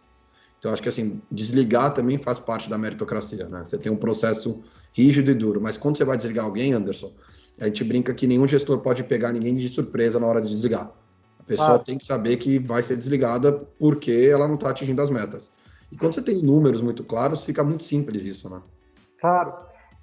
Então, 0.59 0.73
acho 0.73 0.81
que 0.81 0.89
assim, 0.89 1.21
desligar 1.31 1.93
também 1.93 2.17
faz 2.17 2.39
parte 2.39 2.71
da 2.71 2.79
meritocracia, 2.79 3.51
né? 3.51 3.65
Você 3.67 3.77
tem 3.77 3.93
um 3.93 3.97
processo 3.97 4.61
rígido 4.95 5.31
e 5.31 5.35
duro, 5.35 5.61
mas 5.61 5.77
quando 5.77 5.99
você 5.99 6.07
vai 6.07 6.17
desligar 6.17 6.47
alguém, 6.47 6.73
Anderson, 6.73 7.13
a 7.61 7.67
gente 7.67 7.85
brinca 7.85 8.15
que 8.15 8.27
nenhum 8.27 8.47
gestor 8.47 8.79
pode 8.79 9.05
pegar 9.05 9.31
ninguém 9.33 9.57
de 9.57 9.69
surpresa 9.69 10.19
na 10.19 10.27
hora 10.27 10.41
de 10.41 10.49
desligar. 10.49 11.02
A 11.43 11.49
pessoa 11.49 11.75
ah. 11.75 11.79
tem 11.79 11.99
que 11.99 12.05
saber 12.05 12.37
que 12.37 12.59
vai 12.59 12.83
ser 12.83 12.97
desligada 12.97 13.53
porque 13.79 14.29
ela 14.31 14.47
não 14.47 14.55
está 14.55 14.71
atingindo 14.71 15.03
as 15.03 15.11
metas. 15.11 15.51
E 15.91 15.97
quando 15.97 16.15
você 16.15 16.23
tem 16.23 16.43
números 16.43 16.81
muito 16.81 17.05
claros, 17.05 17.45
fica 17.45 17.63
muito 17.63 17.83
simples 17.83 18.25
isso, 18.25 18.49
né? 18.49 18.63
Claro. 19.21 19.53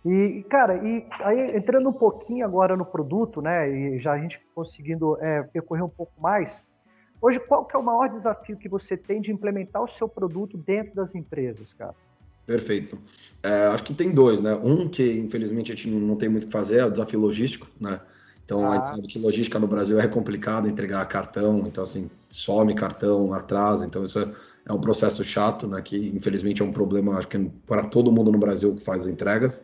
E, 0.06 0.46
cara, 0.50 0.78
e 0.78 1.06
aí 1.22 1.58
entrando 1.58 1.90
um 1.90 1.94
pouquinho 1.94 2.46
agora 2.46 2.78
no 2.78 2.86
produto, 2.86 3.42
né? 3.42 3.70
E 3.70 4.00
já 4.00 4.14
a 4.14 4.18
gente 4.20 4.40
conseguindo 4.54 5.18
é, 5.20 5.44
percorrer 5.44 5.84
um 5.84 5.90
pouco 5.90 6.14
mais, 6.22 6.60
Hoje, 7.22 7.40
qual 7.40 7.66
que 7.66 7.76
é 7.76 7.80
o 7.80 7.84
maior 7.84 8.08
desafio 8.08 8.58
que 8.58 8.70
você 8.70 8.96
tem 8.96 9.22
de 9.22 9.32
implementar 9.32 9.84
o 9.84 9.88
seu 9.88 10.08
produto 10.08 10.58
dentro 10.58 10.96
das 10.96 11.14
empresas, 11.14 11.74
cara? 11.74 11.94
Perfeito. 12.46 12.98
É, 13.44 13.68
acho 13.68 13.84
que 13.84 13.94
tem 13.94 14.14
dois, 14.14 14.40
né? 14.40 14.56
Um 14.56 14.88
que, 14.88 15.20
infelizmente, 15.20 15.72
a 15.72 15.76
gente 15.76 15.90
não 15.90 16.16
tem 16.16 16.30
muito 16.30 16.44
o 16.44 16.48
que 16.48 16.54
fazer 16.54 16.78
é 16.78 16.86
o 16.86 16.90
desafio 16.90 17.20
logístico, 17.20 17.68
né? 17.80 18.00
Então, 18.50 18.66
ah. 18.66 18.72
a 18.72 18.74
gente 18.76 18.86
ah. 18.86 18.96
sabe 18.96 19.08
que 19.08 19.20
logística 19.20 19.60
no 19.60 19.68
Brasil 19.68 20.00
é 20.00 20.08
complicado 20.08 20.68
entregar 20.68 21.06
cartão, 21.06 21.68
então, 21.68 21.84
assim, 21.84 22.10
some 22.28 22.74
cartão, 22.74 23.32
atrasa, 23.32 23.86
então 23.86 24.04
isso 24.04 24.28
é 24.66 24.74
um 24.74 24.82
processo 24.82 25.24
chato, 25.24 25.68
né? 25.68 25.80
Que, 25.84 26.10
infelizmente, 26.16 26.60
é 26.64 26.66
um 26.66 26.72
problema, 26.72 27.16
acho 27.16 27.28
que 27.28 27.52
para 27.68 27.86
todo 27.86 28.12
mundo 28.12 28.32
no 28.32 28.40
Brasil 28.40 28.74
que 28.74 28.84
faz 28.84 29.06
entregas. 29.06 29.62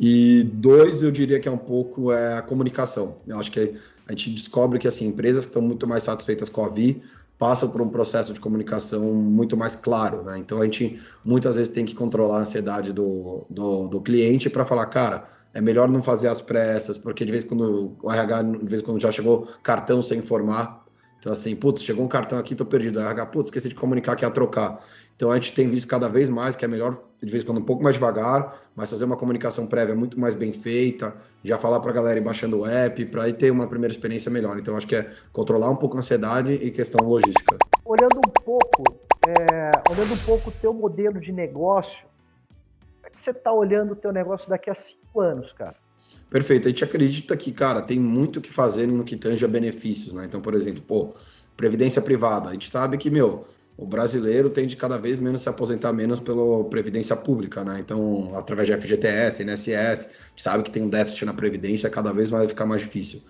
E 0.00 0.44
dois, 0.44 1.02
eu 1.02 1.10
diria 1.10 1.38
que 1.38 1.46
é 1.46 1.52
um 1.52 1.58
pouco 1.58 2.10
é 2.10 2.38
a 2.38 2.42
comunicação. 2.42 3.18
Eu 3.26 3.38
acho 3.38 3.52
que 3.52 3.74
a 4.06 4.12
gente 4.12 4.30
descobre 4.30 4.78
que 4.78 4.88
assim 4.88 5.06
empresas 5.06 5.44
que 5.44 5.50
estão 5.50 5.62
muito 5.62 5.86
mais 5.86 6.04
satisfeitas 6.04 6.48
com 6.48 6.64
a 6.64 6.68
Vi 6.68 7.02
passam 7.38 7.68
por 7.68 7.82
um 7.82 7.88
processo 7.88 8.32
de 8.32 8.40
comunicação 8.40 9.02
muito 9.12 9.56
mais 9.56 9.76
claro, 9.76 10.22
né? 10.22 10.38
Então 10.38 10.60
a 10.60 10.64
gente 10.64 11.00
muitas 11.24 11.56
vezes 11.56 11.70
tem 11.70 11.84
que 11.84 11.94
controlar 11.94 12.38
a 12.38 12.42
ansiedade 12.42 12.92
do, 12.92 13.46
do, 13.48 13.88
do 13.88 14.00
cliente 14.00 14.48
para 14.50 14.64
falar, 14.64 14.86
cara, 14.86 15.24
é 15.56 15.60
melhor 15.62 15.88
não 15.88 16.02
fazer 16.02 16.28
as 16.28 16.42
pressas, 16.42 16.98
porque 16.98 17.24
de 17.24 17.32
vez 17.32 17.42
em 17.42 17.48
quando 17.48 17.96
o 18.02 18.12
RH, 18.12 18.42
de 18.42 18.66
vez 18.66 18.82
em 18.82 18.84
quando 18.84 19.00
já 19.00 19.10
chegou 19.10 19.48
cartão 19.62 20.02
sem 20.02 20.18
informar. 20.18 20.84
Então, 21.18 21.32
assim, 21.32 21.56
putz, 21.56 21.82
chegou 21.82 22.04
um 22.04 22.08
cartão 22.08 22.38
aqui, 22.38 22.54
tô 22.54 22.66
perdido. 22.66 22.98
O 22.98 23.02
RH, 23.02 23.26
putz, 23.26 23.46
esqueci 23.46 23.70
de 23.70 23.74
comunicar 23.74 24.16
que 24.16 24.24
ia 24.24 24.30
trocar. 24.30 24.84
Então 25.16 25.30
a 25.30 25.34
gente 25.36 25.54
tem 25.54 25.66
visto 25.70 25.88
cada 25.88 26.10
vez 26.10 26.28
mais 26.28 26.56
que 26.56 26.64
é 26.66 26.68
melhor, 26.68 27.00
de 27.22 27.30
vez 27.30 27.42
em 27.42 27.46
quando, 27.46 27.58
um 27.58 27.64
pouco 27.64 27.82
mais 27.82 27.94
devagar, 27.94 28.54
mas 28.76 28.90
fazer 28.90 29.06
uma 29.06 29.16
comunicação 29.16 29.66
prévia 29.66 29.94
muito 29.94 30.20
mais 30.20 30.34
bem 30.34 30.52
feita, 30.52 31.16
já 31.42 31.58
falar 31.58 31.80
para 31.80 31.90
a 31.90 31.94
galera 31.94 32.20
ir 32.20 32.22
baixando 32.22 32.58
o 32.58 32.66
app, 32.66 33.06
para 33.06 33.24
aí 33.24 33.32
ter 33.32 33.50
uma 33.50 33.66
primeira 33.66 33.94
experiência 33.94 34.30
melhor. 34.30 34.58
Então 34.58 34.76
acho 34.76 34.86
que 34.86 34.94
é 34.94 35.10
controlar 35.32 35.70
um 35.70 35.76
pouco 35.76 35.96
a 35.96 36.00
ansiedade 36.00 36.52
e 36.52 36.70
questão 36.70 37.08
logística. 37.08 37.56
Olhando 37.82 38.18
um 38.18 38.42
pouco, 38.44 38.84
é, 39.26 39.70
olhando 39.90 40.12
um 40.12 40.18
pouco 40.18 40.50
o 40.50 40.52
teu 40.52 40.74
modelo 40.74 41.18
de 41.18 41.32
negócio, 41.32 42.06
como 43.00 43.06
é 43.06 43.10
que 43.10 43.22
você 43.22 43.30
está 43.30 43.50
olhando 43.50 43.92
o 43.94 43.96
teu 43.96 44.12
negócio 44.12 44.50
daqui 44.50 44.68
a 44.68 44.74
cinco 44.74 45.05
anos, 45.20 45.52
cara? 45.52 45.76
Perfeito. 46.30 46.66
A 46.66 46.70
gente 46.70 46.84
acredita 46.84 47.36
que, 47.36 47.52
cara, 47.52 47.80
tem 47.80 47.98
muito 47.98 48.40
que 48.40 48.52
fazer 48.52 48.86
no 48.86 49.04
que 49.04 49.16
tange 49.16 49.44
a 49.44 49.48
benefícios, 49.48 50.14
né? 50.14 50.24
Então, 50.26 50.40
por 50.40 50.54
exemplo, 50.54 50.82
pô, 50.82 51.14
previdência 51.56 52.02
privada. 52.02 52.48
A 52.48 52.52
gente 52.52 52.68
sabe 52.68 52.98
que, 52.98 53.10
meu, 53.10 53.46
o 53.76 53.86
brasileiro 53.86 54.48
tende 54.48 54.76
cada 54.76 54.98
vez 54.98 55.20
menos 55.20 55.42
se 55.42 55.48
aposentar 55.48 55.92
menos 55.92 56.18
pela 56.18 56.64
previdência 56.64 57.14
pública, 57.14 57.62
né? 57.62 57.78
Então, 57.78 58.32
através 58.34 58.66
de 58.66 58.76
FGTS, 58.76 59.42
INSS, 59.42 60.08
sabe 60.36 60.62
que 60.62 60.70
tem 60.70 60.82
um 60.82 60.88
déficit 60.88 61.24
na 61.26 61.34
previdência, 61.34 61.90
cada 61.90 62.12
vez 62.12 62.30
vai 62.30 62.48
ficar 62.48 62.66
mais 62.66 62.82
difícil. 62.82 63.22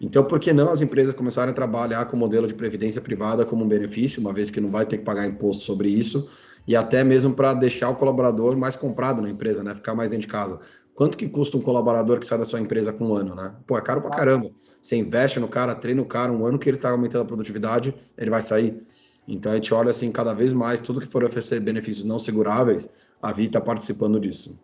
Então, 0.00 0.24
por 0.24 0.38
que 0.38 0.52
não 0.52 0.70
as 0.70 0.82
empresas 0.82 1.14
começarem 1.14 1.52
a 1.52 1.54
trabalhar 1.54 2.04
com 2.06 2.16
o 2.16 2.18
modelo 2.18 2.46
de 2.46 2.54
previdência 2.54 3.00
privada 3.00 3.46
como 3.46 3.64
um 3.64 3.68
benefício, 3.68 4.20
uma 4.20 4.32
vez 4.32 4.50
que 4.50 4.60
não 4.60 4.70
vai 4.70 4.84
ter 4.84 4.98
que 4.98 5.04
pagar 5.04 5.26
imposto 5.26 5.62
sobre 5.62 5.88
isso, 5.88 6.28
e 6.66 6.74
até 6.74 7.04
mesmo 7.04 7.34
para 7.34 7.54
deixar 7.54 7.90
o 7.90 7.94
colaborador 7.94 8.56
mais 8.56 8.76
comprado 8.76 9.22
na 9.22 9.30
empresa, 9.30 9.62
né? 9.62 9.74
Ficar 9.74 9.94
mais 9.94 10.10
dentro 10.10 10.26
de 10.26 10.32
casa. 10.32 10.58
Quanto 10.94 11.18
que 11.18 11.28
custa 11.28 11.56
um 11.56 11.60
colaborador 11.60 12.20
que 12.20 12.26
sai 12.26 12.38
da 12.38 12.44
sua 12.44 12.60
empresa 12.60 12.92
com 12.92 13.08
um 13.08 13.14
ano, 13.16 13.34
né? 13.34 13.56
Pô, 13.66 13.76
é 13.76 13.80
caro 13.80 14.00
pra 14.00 14.10
caramba. 14.10 14.48
Você 14.80 14.96
investe 14.96 15.40
no 15.40 15.48
cara, 15.48 15.74
treina 15.74 16.00
o 16.00 16.06
cara, 16.06 16.30
um 16.30 16.46
ano 16.46 16.58
que 16.58 16.68
ele 16.68 16.76
está 16.76 16.90
aumentando 16.90 17.22
a 17.22 17.26
produtividade, 17.26 17.94
ele 18.16 18.30
vai 18.30 18.40
sair. 18.40 18.86
Então 19.26 19.50
a 19.50 19.54
gente 19.56 19.72
olha 19.74 19.90
assim 19.90 20.12
cada 20.12 20.34
vez 20.34 20.52
mais, 20.52 20.80
tudo 20.80 21.00
que 21.00 21.06
for 21.06 21.24
oferecer 21.24 21.58
benefícios 21.58 22.04
não 22.04 22.18
seguráveis, 22.18 22.88
a 23.20 23.32
Vi 23.32 23.46
está 23.46 23.60
participando 23.60 24.20
disso. 24.20 24.56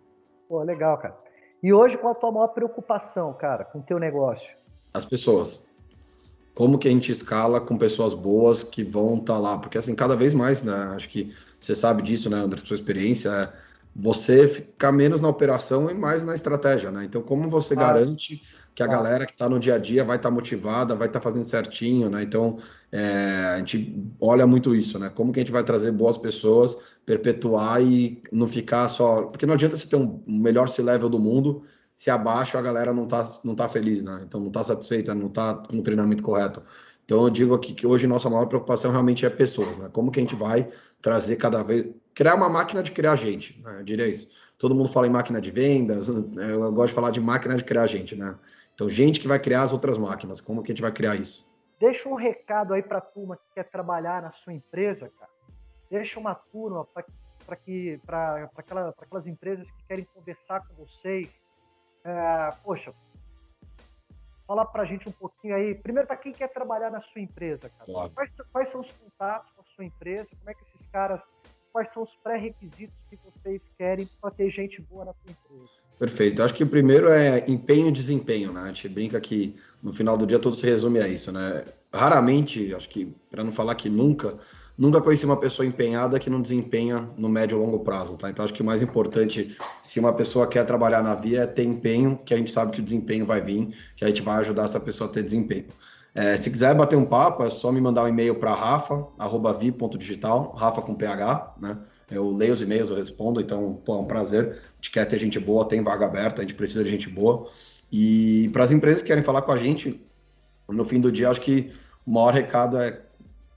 Pô, 0.49 0.63
legal, 0.63 0.99
cara. 0.99 1.17
E 1.63 1.73
hoje 1.73 1.99
qual 1.99 2.13
a 2.13 2.17
tua 2.17 2.31
maior 2.31 2.49
preocupação, 2.49 3.33
cara, 3.33 3.65
com 3.65 3.81
o 3.81 3.83
teu 3.83 3.99
negócio? 3.99 4.49
As 4.95 5.05
pessoas. 5.05 5.69
Como 6.55 6.79
que 6.79 6.89
a 6.89 6.91
gente 6.91 7.11
escala 7.11 7.61
com 7.61 7.77
pessoas 7.77 8.13
boas 8.13 8.63
que 8.63 8.85
vão 8.85 9.15
estar 9.15 9.35
tá 9.35 9.39
lá? 9.39 9.59
Porque 9.59 9.79
assim, 9.79 9.95
cada 9.95 10.15
vez 10.15 10.35
mais, 10.35 10.63
né? 10.63 10.93
Acho 10.95 11.09
que 11.09 11.35
você 11.61 11.75
sabe 11.75 12.03
disso, 12.03 12.29
né, 12.29 12.37
André, 12.37 12.61
sua 12.65 12.75
experiência, 12.75 13.29
é 13.31 13.53
você 13.95 14.47
ficar 14.47 14.93
menos 14.93 15.21
na 15.21 15.29
operação 15.29 15.91
e 15.91 15.95
mais 15.95 16.23
na 16.23 16.35
estratégia, 16.35 16.91
né? 16.91 17.05
Então, 17.05 17.23
como 17.23 17.51
você 17.51 17.75
ah. 17.75 17.77
garante 17.77 18.43
que 18.75 18.83
a 18.83 18.87
ah. 18.87 18.89
galera 18.89 19.27
que 19.27 19.33
está 19.33 19.49
no 19.49 19.59
dia 19.59 19.75
a 19.75 19.79
dia 19.79 20.05
vai 20.05 20.17
estar 20.17 20.29
tá 20.29 20.35
motivada, 20.35 20.95
vai 20.95 21.09
estar 21.09 21.21
tá 21.21 21.25
fazendo 21.25 21.45
certinho, 21.45 22.09
né? 22.09 22.23
Então, 22.23 22.59
é, 22.93 23.55
a 23.55 23.59
gente 23.59 23.95
olha 24.21 24.47
muito 24.47 24.75
isso, 24.75 24.99
né? 24.99 25.09
Como 25.11 25.33
que 25.33 25.41
a 25.41 25.43
gente 25.43 25.53
vai 25.53 25.65
trazer 25.65 25.91
boas 25.93 26.17
pessoas, 26.17 26.77
perpetuar 27.05 27.83
e 27.83 28.23
não 28.33 28.49
ficar 28.49 28.89
só... 28.89 29.23
Porque 29.23 29.47
não 29.47 29.55
adianta 29.55 29.77
você 29.77 29.87
ter 29.87 29.97
um 29.97 30.23
melhor 30.27 30.69
C-level 30.69 31.09
do 31.09 31.19
mundo 31.19 31.63
se 32.01 32.11
abaixo 32.11 32.57
a 32.57 32.63
galera 32.63 32.95
não 32.95 33.05
está 33.05 33.29
não 33.45 33.55
tá 33.55 33.69
feliz, 33.69 34.03
né? 34.03 34.23
Então, 34.27 34.41
não 34.41 34.49
está 34.49 34.65
satisfeita, 34.65 35.15
não 35.15 35.27
está 35.27 35.55
com 35.55 35.77
o 35.79 35.83
treinamento 35.83 36.23
correto. 36.23 36.63
Então, 37.05 37.25
eu 37.25 37.29
digo 37.29 37.53
aqui 37.53 37.75
que 37.75 37.87
hoje 37.87 38.07
nossa 38.07 38.31
maior 38.31 38.47
preocupação 38.47 38.91
realmente 38.91 39.27
é 39.27 39.29
pessoas, 39.29 39.77
né? 39.77 39.91
Como 39.93 40.11
que 40.11 40.19
a 40.19 40.23
gente 40.23 40.37
vai 40.37 40.67
trazer 41.03 41.37
cada 41.37 41.63
vez... 41.63 41.91
Criar 42.15 42.35
uma 42.35 42.49
máquina 42.49 42.83
de 42.83 42.93
criar 42.93 43.17
gente, 43.17 43.61
né? 43.63 43.79
Eu 43.81 43.85
diria 43.85 44.07
isso. 44.07 44.29
Todo 44.59 44.75
mundo 44.75 44.91
fala 44.91 45.07
em 45.07 45.11
máquina 45.11 45.41
de 45.41 45.51
vendas, 45.51 46.09
eu 46.09 46.73
gosto 46.73 46.89
de 46.89 46.95
falar 46.95 47.11
de 47.11 47.21
máquina 47.21 47.57
de 47.57 47.65
criar 47.65 47.87
gente, 47.87 48.15
né? 48.15 48.39
Então, 48.75 48.89
gente 48.89 49.21
que 49.21 49.29
vai 49.29 49.39
criar 49.39 49.63
as 49.63 49.73
outras 49.73 49.97
máquinas, 49.97 50.41
como 50.41 50.63
que 50.63 50.71
a 50.71 50.75
gente 50.75 50.83
vai 50.83 50.93
criar 50.93 51.15
isso? 51.17 51.49
Deixa 51.79 52.09
um 52.09 52.15
recado 52.15 52.75
aí 52.75 52.83
para 52.83 52.99
a 52.99 53.01
turma 53.01 53.37
que 53.37 53.55
quer 53.55 53.65
trabalhar 53.65 54.21
na 54.21 54.33
sua 54.33 54.53
empresa, 54.53 55.11
cara. 55.19 55.31
Deixa 55.91 56.21
uma 56.21 56.35
turma 56.35 56.85
para 56.85 57.57
que 57.57 57.99
para 58.05 58.51
aquela, 58.57 58.91
aquelas 58.91 59.27
empresas 59.27 59.71
que 59.71 59.85
querem 59.87 60.07
conversar 60.15 60.61
com 60.67 60.75
vocês. 60.75 61.29
É, 62.05 62.51
poxa, 62.63 62.95
fala 64.47 64.67
para 64.67 64.83
a 64.83 64.87
gente 64.87 65.09
um 65.09 65.13
pouquinho 65.13 65.55
aí. 65.55 65.75
Primeiro, 65.75 66.07
para 66.07 66.17
quem 66.17 66.33
quer 66.33 66.49
trabalhar 66.49 66.91
na 66.91 67.01
sua 67.01 67.21
empresa, 67.21 67.71
cara. 67.71 67.85
Claro. 67.85 68.11
Quais, 68.11 68.33
quais 68.53 68.69
são 68.69 68.81
os 68.81 68.93
contatos 68.93 69.55
com 69.55 69.63
a 69.63 69.65
sua 69.75 69.85
empresa? 69.85 70.29
Como 70.39 70.51
é 70.51 70.55
que 70.55 70.63
esses 70.63 70.87
caras 70.89 71.23
quais 71.73 71.93
são 71.93 72.03
os 72.03 72.15
pré-requisitos 72.23 72.95
que 73.09 73.19
vocês 73.25 73.73
querem 73.77 74.09
para 74.21 74.31
ter 74.31 74.51
gente 74.51 74.81
boa 74.83 75.05
na 75.05 75.13
sua 75.13 75.31
empresa? 75.31 75.71
Perfeito. 75.99 76.43
Acho 76.43 76.55
que 76.55 76.65
o 76.65 76.69
primeiro 76.69 77.09
é 77.09 77.45
empenho 77.49 77.89
e 77.89 77.93
desempenho, 77.93 78.53
né? 78.53 78.63
A 78.63 78.67
gente 78.67 78.89
brinca 78.89 79.21
que 79.21 79.57
no 79.83 79.93
final 79.93 80.17
do 80.17 80.27
dia 80.27 80.39
tudo 80.39 80.57
se 80.57 80.67
resume 80.67 81.01
a 81.01 81.09
isso, 81.09 81.31
né? 81.31 81.65
Raramente, 81.93 82.75
acho 82.75 82.89
que 82.89 83.15
para 83.31 83.45
não 83.45 83.53
falar 83.53 83.75
que 83.75 83.89
nunca, 83.89 84.39
nunca 84.79 85.01
conheci 85.01 85.25
uma 85.25 85.39
pessoa 85.39 85.67
empenhada 85.67 86.19
que 86.19 86.31
não 86.31 86.41
desempenha 86.41 87.09
no 87.17 87.29
médio 87.29 87.57
e 87.57 87.61
longo 87.61 87.81
prazo, 87.81 88.17
tá? 88.17 88.31
Então 88.31 88.45
acho 88.45 88.55
que 88.55 88.63
o 88.63 88.65
mais 88.65 88.81
importante, 88.81 89.57
se 89.83 89.99
uma 89.99 90.13
pessoa 90.13 90.47
quer 90.47 90.65
trabalhar 90.65 91.03
na 91.03 91.15
via, 91.15 91.43
é 91.43 91.47
ter 91.47 91.65
empenho, 91.65 92.17
que 92.17 92.33
a 92.33 92.37
gente 92.37 92.51
sabe 92.51 92.73
que 92.73 92.81
o 92.81 92.85
desempenho 92.85 93.27
vai 93.27 93.41
vir, 93.41 93.69
que 93.97 94.05
a 94.05 94.09
gente 94.09 94.23
vai 94.23 94.39
ajudar 94.39 94.65
essa 94.65 94.81
pessoa 94.81 95.11
a 95.11 95.13
ter 95.13 95.23
desempenho. 95.23 95.67
É, 96.15 96.37
se 96.37 96.51
quiser 96.51 96.75
bater 96.75 96.97
um 96.97 97.05
papo, 97.05 97.45
é 97.45 97.51
só 97.51 97.71
me 97.71 97.81
mandar 97.81 98.05
um 98.05 98.09
e-mail 98.09 98.35
para 98.35 98.53
rafa.vi.digital, 98.53 100.53
rafa 100.53 100.83
com 100.83 100.95
PH, 100.95 101.55
né? 101.61 101.79
Eu 102.11 102.31
leio 102.31 102.53
os 102.53 102.61
e-mails, 102.61 102.91
eu 102.91 102.97
respondo, 102.97 103.41
então, 103.41 103.81
pô, 103.85 103.95
é 103.95 103.99
um 103.99 104.05
prazer. 104.05 104.59
A 104.73 104.77
gente 104.77 104.91
quer 104.91 105.05
ter 105.05 105.19
gente 105.19 105.39
boa, 105.39 105.65
tem 105.65 105.83
vaga 105.83 106.07
aberta, 106.07 106.41
a 106.41 106.45
gente 106.45 106.55
precisa 106.55 106.83
de 106.83 106.91
gente 106.91 107.09
boa. 107.09 107.49
E 107.93 108.51
para 108.53 108.65
as 108.65 108.73
empresas 108.73 109.01
que 109.01 109.09
querem 109.09 109.23
falar 109.23 109.43
com 109.43 109.53
a 109.53 109.57
gente, 109.57 110.01
no 110.69 110.85
fim 110.85 111.01
do 111.01 111.13
dia, 111.13 111.31
acho 111.31 111.41
que 111.41 111.73
o 112.05 112.13
maior 112.13 112.33
recado 112.33 112.77
é 112.79 113.01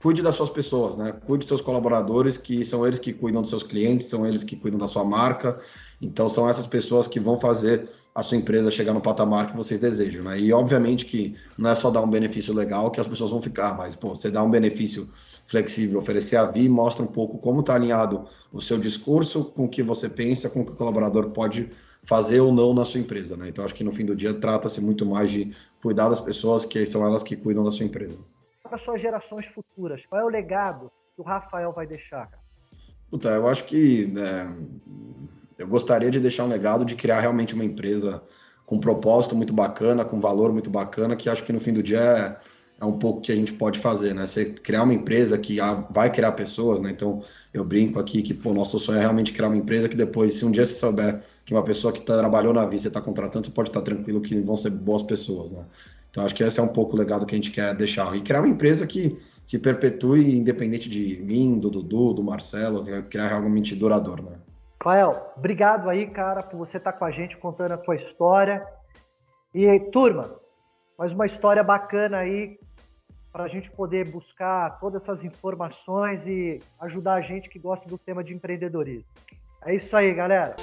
cuide 0.00 0.20
das 0.20 0.34
suas 0.34 0.50
pessoas, 0.50 0.96
né? 0.96 1.12
Cuide 1.26 1.40
dos 1.40 1.48
seus 1.48 1.62
colaboradores, 1.62 2.36
que 2.36 2.64
são 2.66 2.86
eles 2.86 2.98
que 2.98 3.12
cuidam 3.12 3.40
dos 3.40 3.48
seus 3.48 3.62
clientes, 3.62 4.06
são 4.06 4.26
eles 4.26 4.44
que 4.44 4.54
cuidam 4.54 4.78
da 4.78 4.86
sua 4.86 5.02
marca. 5.02 5.58
Então, 6.00 6.28
são 6.28 6.48
essas 6.48 6.66
pessoas 6.66 7.08
que 7.08 7.18
vão 7.18 7.40
fazer 7.40 7.88
a 8.14 8.22
sua 8.22 8.38
empresa 8.38 8.70
chegar 8.70 8.92
no 8.92 9.00
patamar 9.00 9.48
que 9.48 9.56
vocês 9.56 9.80
desejam, 9.80 10.22
né? 10.22 10.38
E 10.38 10.52
obviamente 10.52 11.04
que 11.04 11.36
não 11.58 11.70
é 11.70 11.74
só 11.74 11.90
dar 11.90 12.00
um 12.00 12.08
benefício 12.08 12.54
legal 12.54 12.90
que 12.90 13.00
as 13.00 13.08
pessoas 13.08 13.30
vão 13.30 13.42
ficar, 13.42 13.76
mas 13.76 13.96
pô, 13.96 14.10
você 14.10 14.30
dá 14.30 14.42
um 14.42 14.50
benefício 14.50 15.10
flexível, 15.46 15.98
oferecer 15.98 16.36
a 16.36 16.44
Vi, 16.44 16.68
mostra 16.68 17.02
um 17.02 17.08
pouco 17.08 17.38
como 17.38 17.60
está 17.60 17.74
alinhado 17.74 18.26
o 18.52 18.60
seu 18.60 18.78
discurso 18.78 19.44
com 19.44 19.64
o 19.64 19.68
que 19.68 19.82
você 19.82 20.08
pensa, 20.08 20.48
com 20.48 20.60
o 20.60 20.64
que 20.64 20.72
o 20.72 20.76
colaborador 20.76 21.30
pode 21.30 21.70
fazer 22.04 22.40
ou 22.40 22.52
não 22.52 22.72
na 22.72 22.84
sua 22.84 23.00
empresa, 23.00 23.36
né? 23.36 23.48
Então 23.48 23.64
acho 23.64 23.74
que 23.74 23.82
no 23.82 23.90
fim 23.90 24.04
do 24.04 24.14
dia 24.14 24.32
trata-se 24.32 24.80
muito 24.80 25.04
mais 25.04 25.30
de 25.30 25.52
cuidar 25.82 26.08
das 26.08 26.20
pessoas, 26.20 26.64
que 26.64 26.86
são 26.86 27.04
elas 27.04 27.22
que 27.22 27.34
cuidam 27.34 27.64
da 27.64 27.72
sua 27.72 27.84
empresa. 27.84 28.18
Para 28.62 28.78
suas 28.78 29.00
gerações 29.00 29.46
futuras, 29.46 30.04
qual 30.06 30.20
é 30.20 30.24
o 30.24 30.28
legado 30.28 30.90
que 31.16 31.20
o 31.20 31.24
Rafael 31.24 31.72
vai 31.72 31.86
deixar? 31.86 32.30
Puta, 33.10 33.28
eu 33.28 33.46
acho 33.46 33.64
que 33.64 34.12
é, 34.16 34.48
eu 35.58 35.66
gostaria 35.68 36.10
de 36.10 36.20
deixar 36.20 36.44
um 36.44 36.48
legado 36.48 36.84
de 36.84 36.94
criar 36.94 37.20
realmente 37.20 37.54
uma 37.54 37.64
empresa 37.64 38.22
com 38.66 38.78
propósito 38.78 39.36
muito 39.36 39.52
bacana, 39.52 40.04
com 40.04 40.20
valor 40.20 40.52
muito 40.52 40.70
bacana, 40.70 41.16
que 41.16 41.28
acho 41.28 41.42
que 41.42 41.52
no 41.52 41.60
fim 41.60 41.72
do 41.72 41.82
dia 41.82 42.00
é, 42.00 42.36
é 42.80 42.84
um 42.84 42.98
pouco 42.98 43.20
que 43.20 43.30
a 43.30 43.36
gente 43.36 43.52
pode 43.52 43.78
fazer, 43.78 44.14
né? 44.14 44.26
Você 44.26 44.46
criar 44.46 44.82
uma 44.82 44.94
empresa 44.94 45.36
que 45.38 45.58
vai 45.90 46.10
criar 46.10 46.32
pessoas, 46.32 46.80
né? 46.80 46.90
Então 46.90 47.22
eu 47.52 47.64
brinco 47.64 47.98
aqui 47.98 48.22
que 48.22 48.48
o 48.48 48.54
nosso 48.54 48.78
sonho 48.78 48.98
é 48.98 49.00
realmente 49.00 49.32
criar 49.32 49.48
uma 49.48 49.56
empresa 49.56 49.88
que 49.88 49.96
depois, 49.96 50.34
se 50.34 50.44
um 50.44 50.50
dia 50.50 50.64
você 50.64 50.74
souber 50.74 51.20
que 51.44 51.52
uma 51.52 51.62
pessoa 51.62 51.92
que 51.92 52.00
tá, 52.00 52.18
trabalhou 52.18 52.54
na 52.54 52.64
você 52.64 52.88
está 52.88 53.00
contratando, 53.00 53.46
você 53.46 53.52
pode 53.52 53.68
estar 53.68 53.82
tranquilo 53.82 54.20
que 54.20 54.40
vão 54.40 54.56
ser 54.56 54.70
boas 54.70 55.02
pessoas, 55.02 55.52
né? 55.52 55.64
Então 56.10 56.24
acho 56.24 56.34
que 56.34 56.42
esse 56.42 56.58
é 56.58 56.62
um 56.62 56.68
pouco 56.68 56.96
o 56.96 56.98
legado 56.98 57.26
que 57.26 57.34
a 57.34 57.38
gente 57.38 57.50
quer 57.50 57.74
deixar. 57.74 58.16
E 58.16 58.22
criar 58.22 58.40
uma 58.40 58.48
empresa 58.48 58.86
que 58.86 59.18
se 59.44 59.58
perpetue 59.58 60.38
independente 60.38 60.88
de 60.88 61.20
mim, 61.22 61.58
do 61.58 61.68
Dudu, 61.68 62.14
do 62.14 62.22
Marcelo, 62.22 62.84
criar 63.10 63.28
realmente 63.28 63.74
duradouro, 63.74 64.22
né? 64.22 64.38
Rafael, 64.84 65.32
obrigado 65.34 65.88
aí, 65.88 66.06
cara, 66.06 66.42
por 66.42 66.58
você 66.58 66.76
estar 66.76 66.92
com 66.92 67.06
a 67.06 67.10
gente 67.10 67.38
contando 67.38 67.72
a 67.72 67.78
tua 67.78 67.96
história. 67.96 68.62
E 69.54 69.80
turma, 69.90 70.38
mais 70.98 71.10
uma 71.10 71.24
história 71.24 71.64
bacana 71.64 72.18
aí 72.18 72.58
para 73.32 73.44
a 73.44 73.48
gente 73.48 73.70
poder 73.70 74.06
buscar 74.10 74.78
todas 74.80 75.02
essas 75.02 75.24
informações 75.24 76.26
e 76.26 76.60
ajudar 76.80 77.14
a 77.14 77.22
gente 77.22 77.48
que 77.48 77.58
gosta 77.58 77.88
do 77.88 77.96
tema 77.96 78.22
de 78.22 78.34
empreendedorismo. 78.34 79.08
É 79.64 79.74
isso 79.74 79.96
aí, 79.96 80.12
galera. 80.12 80.54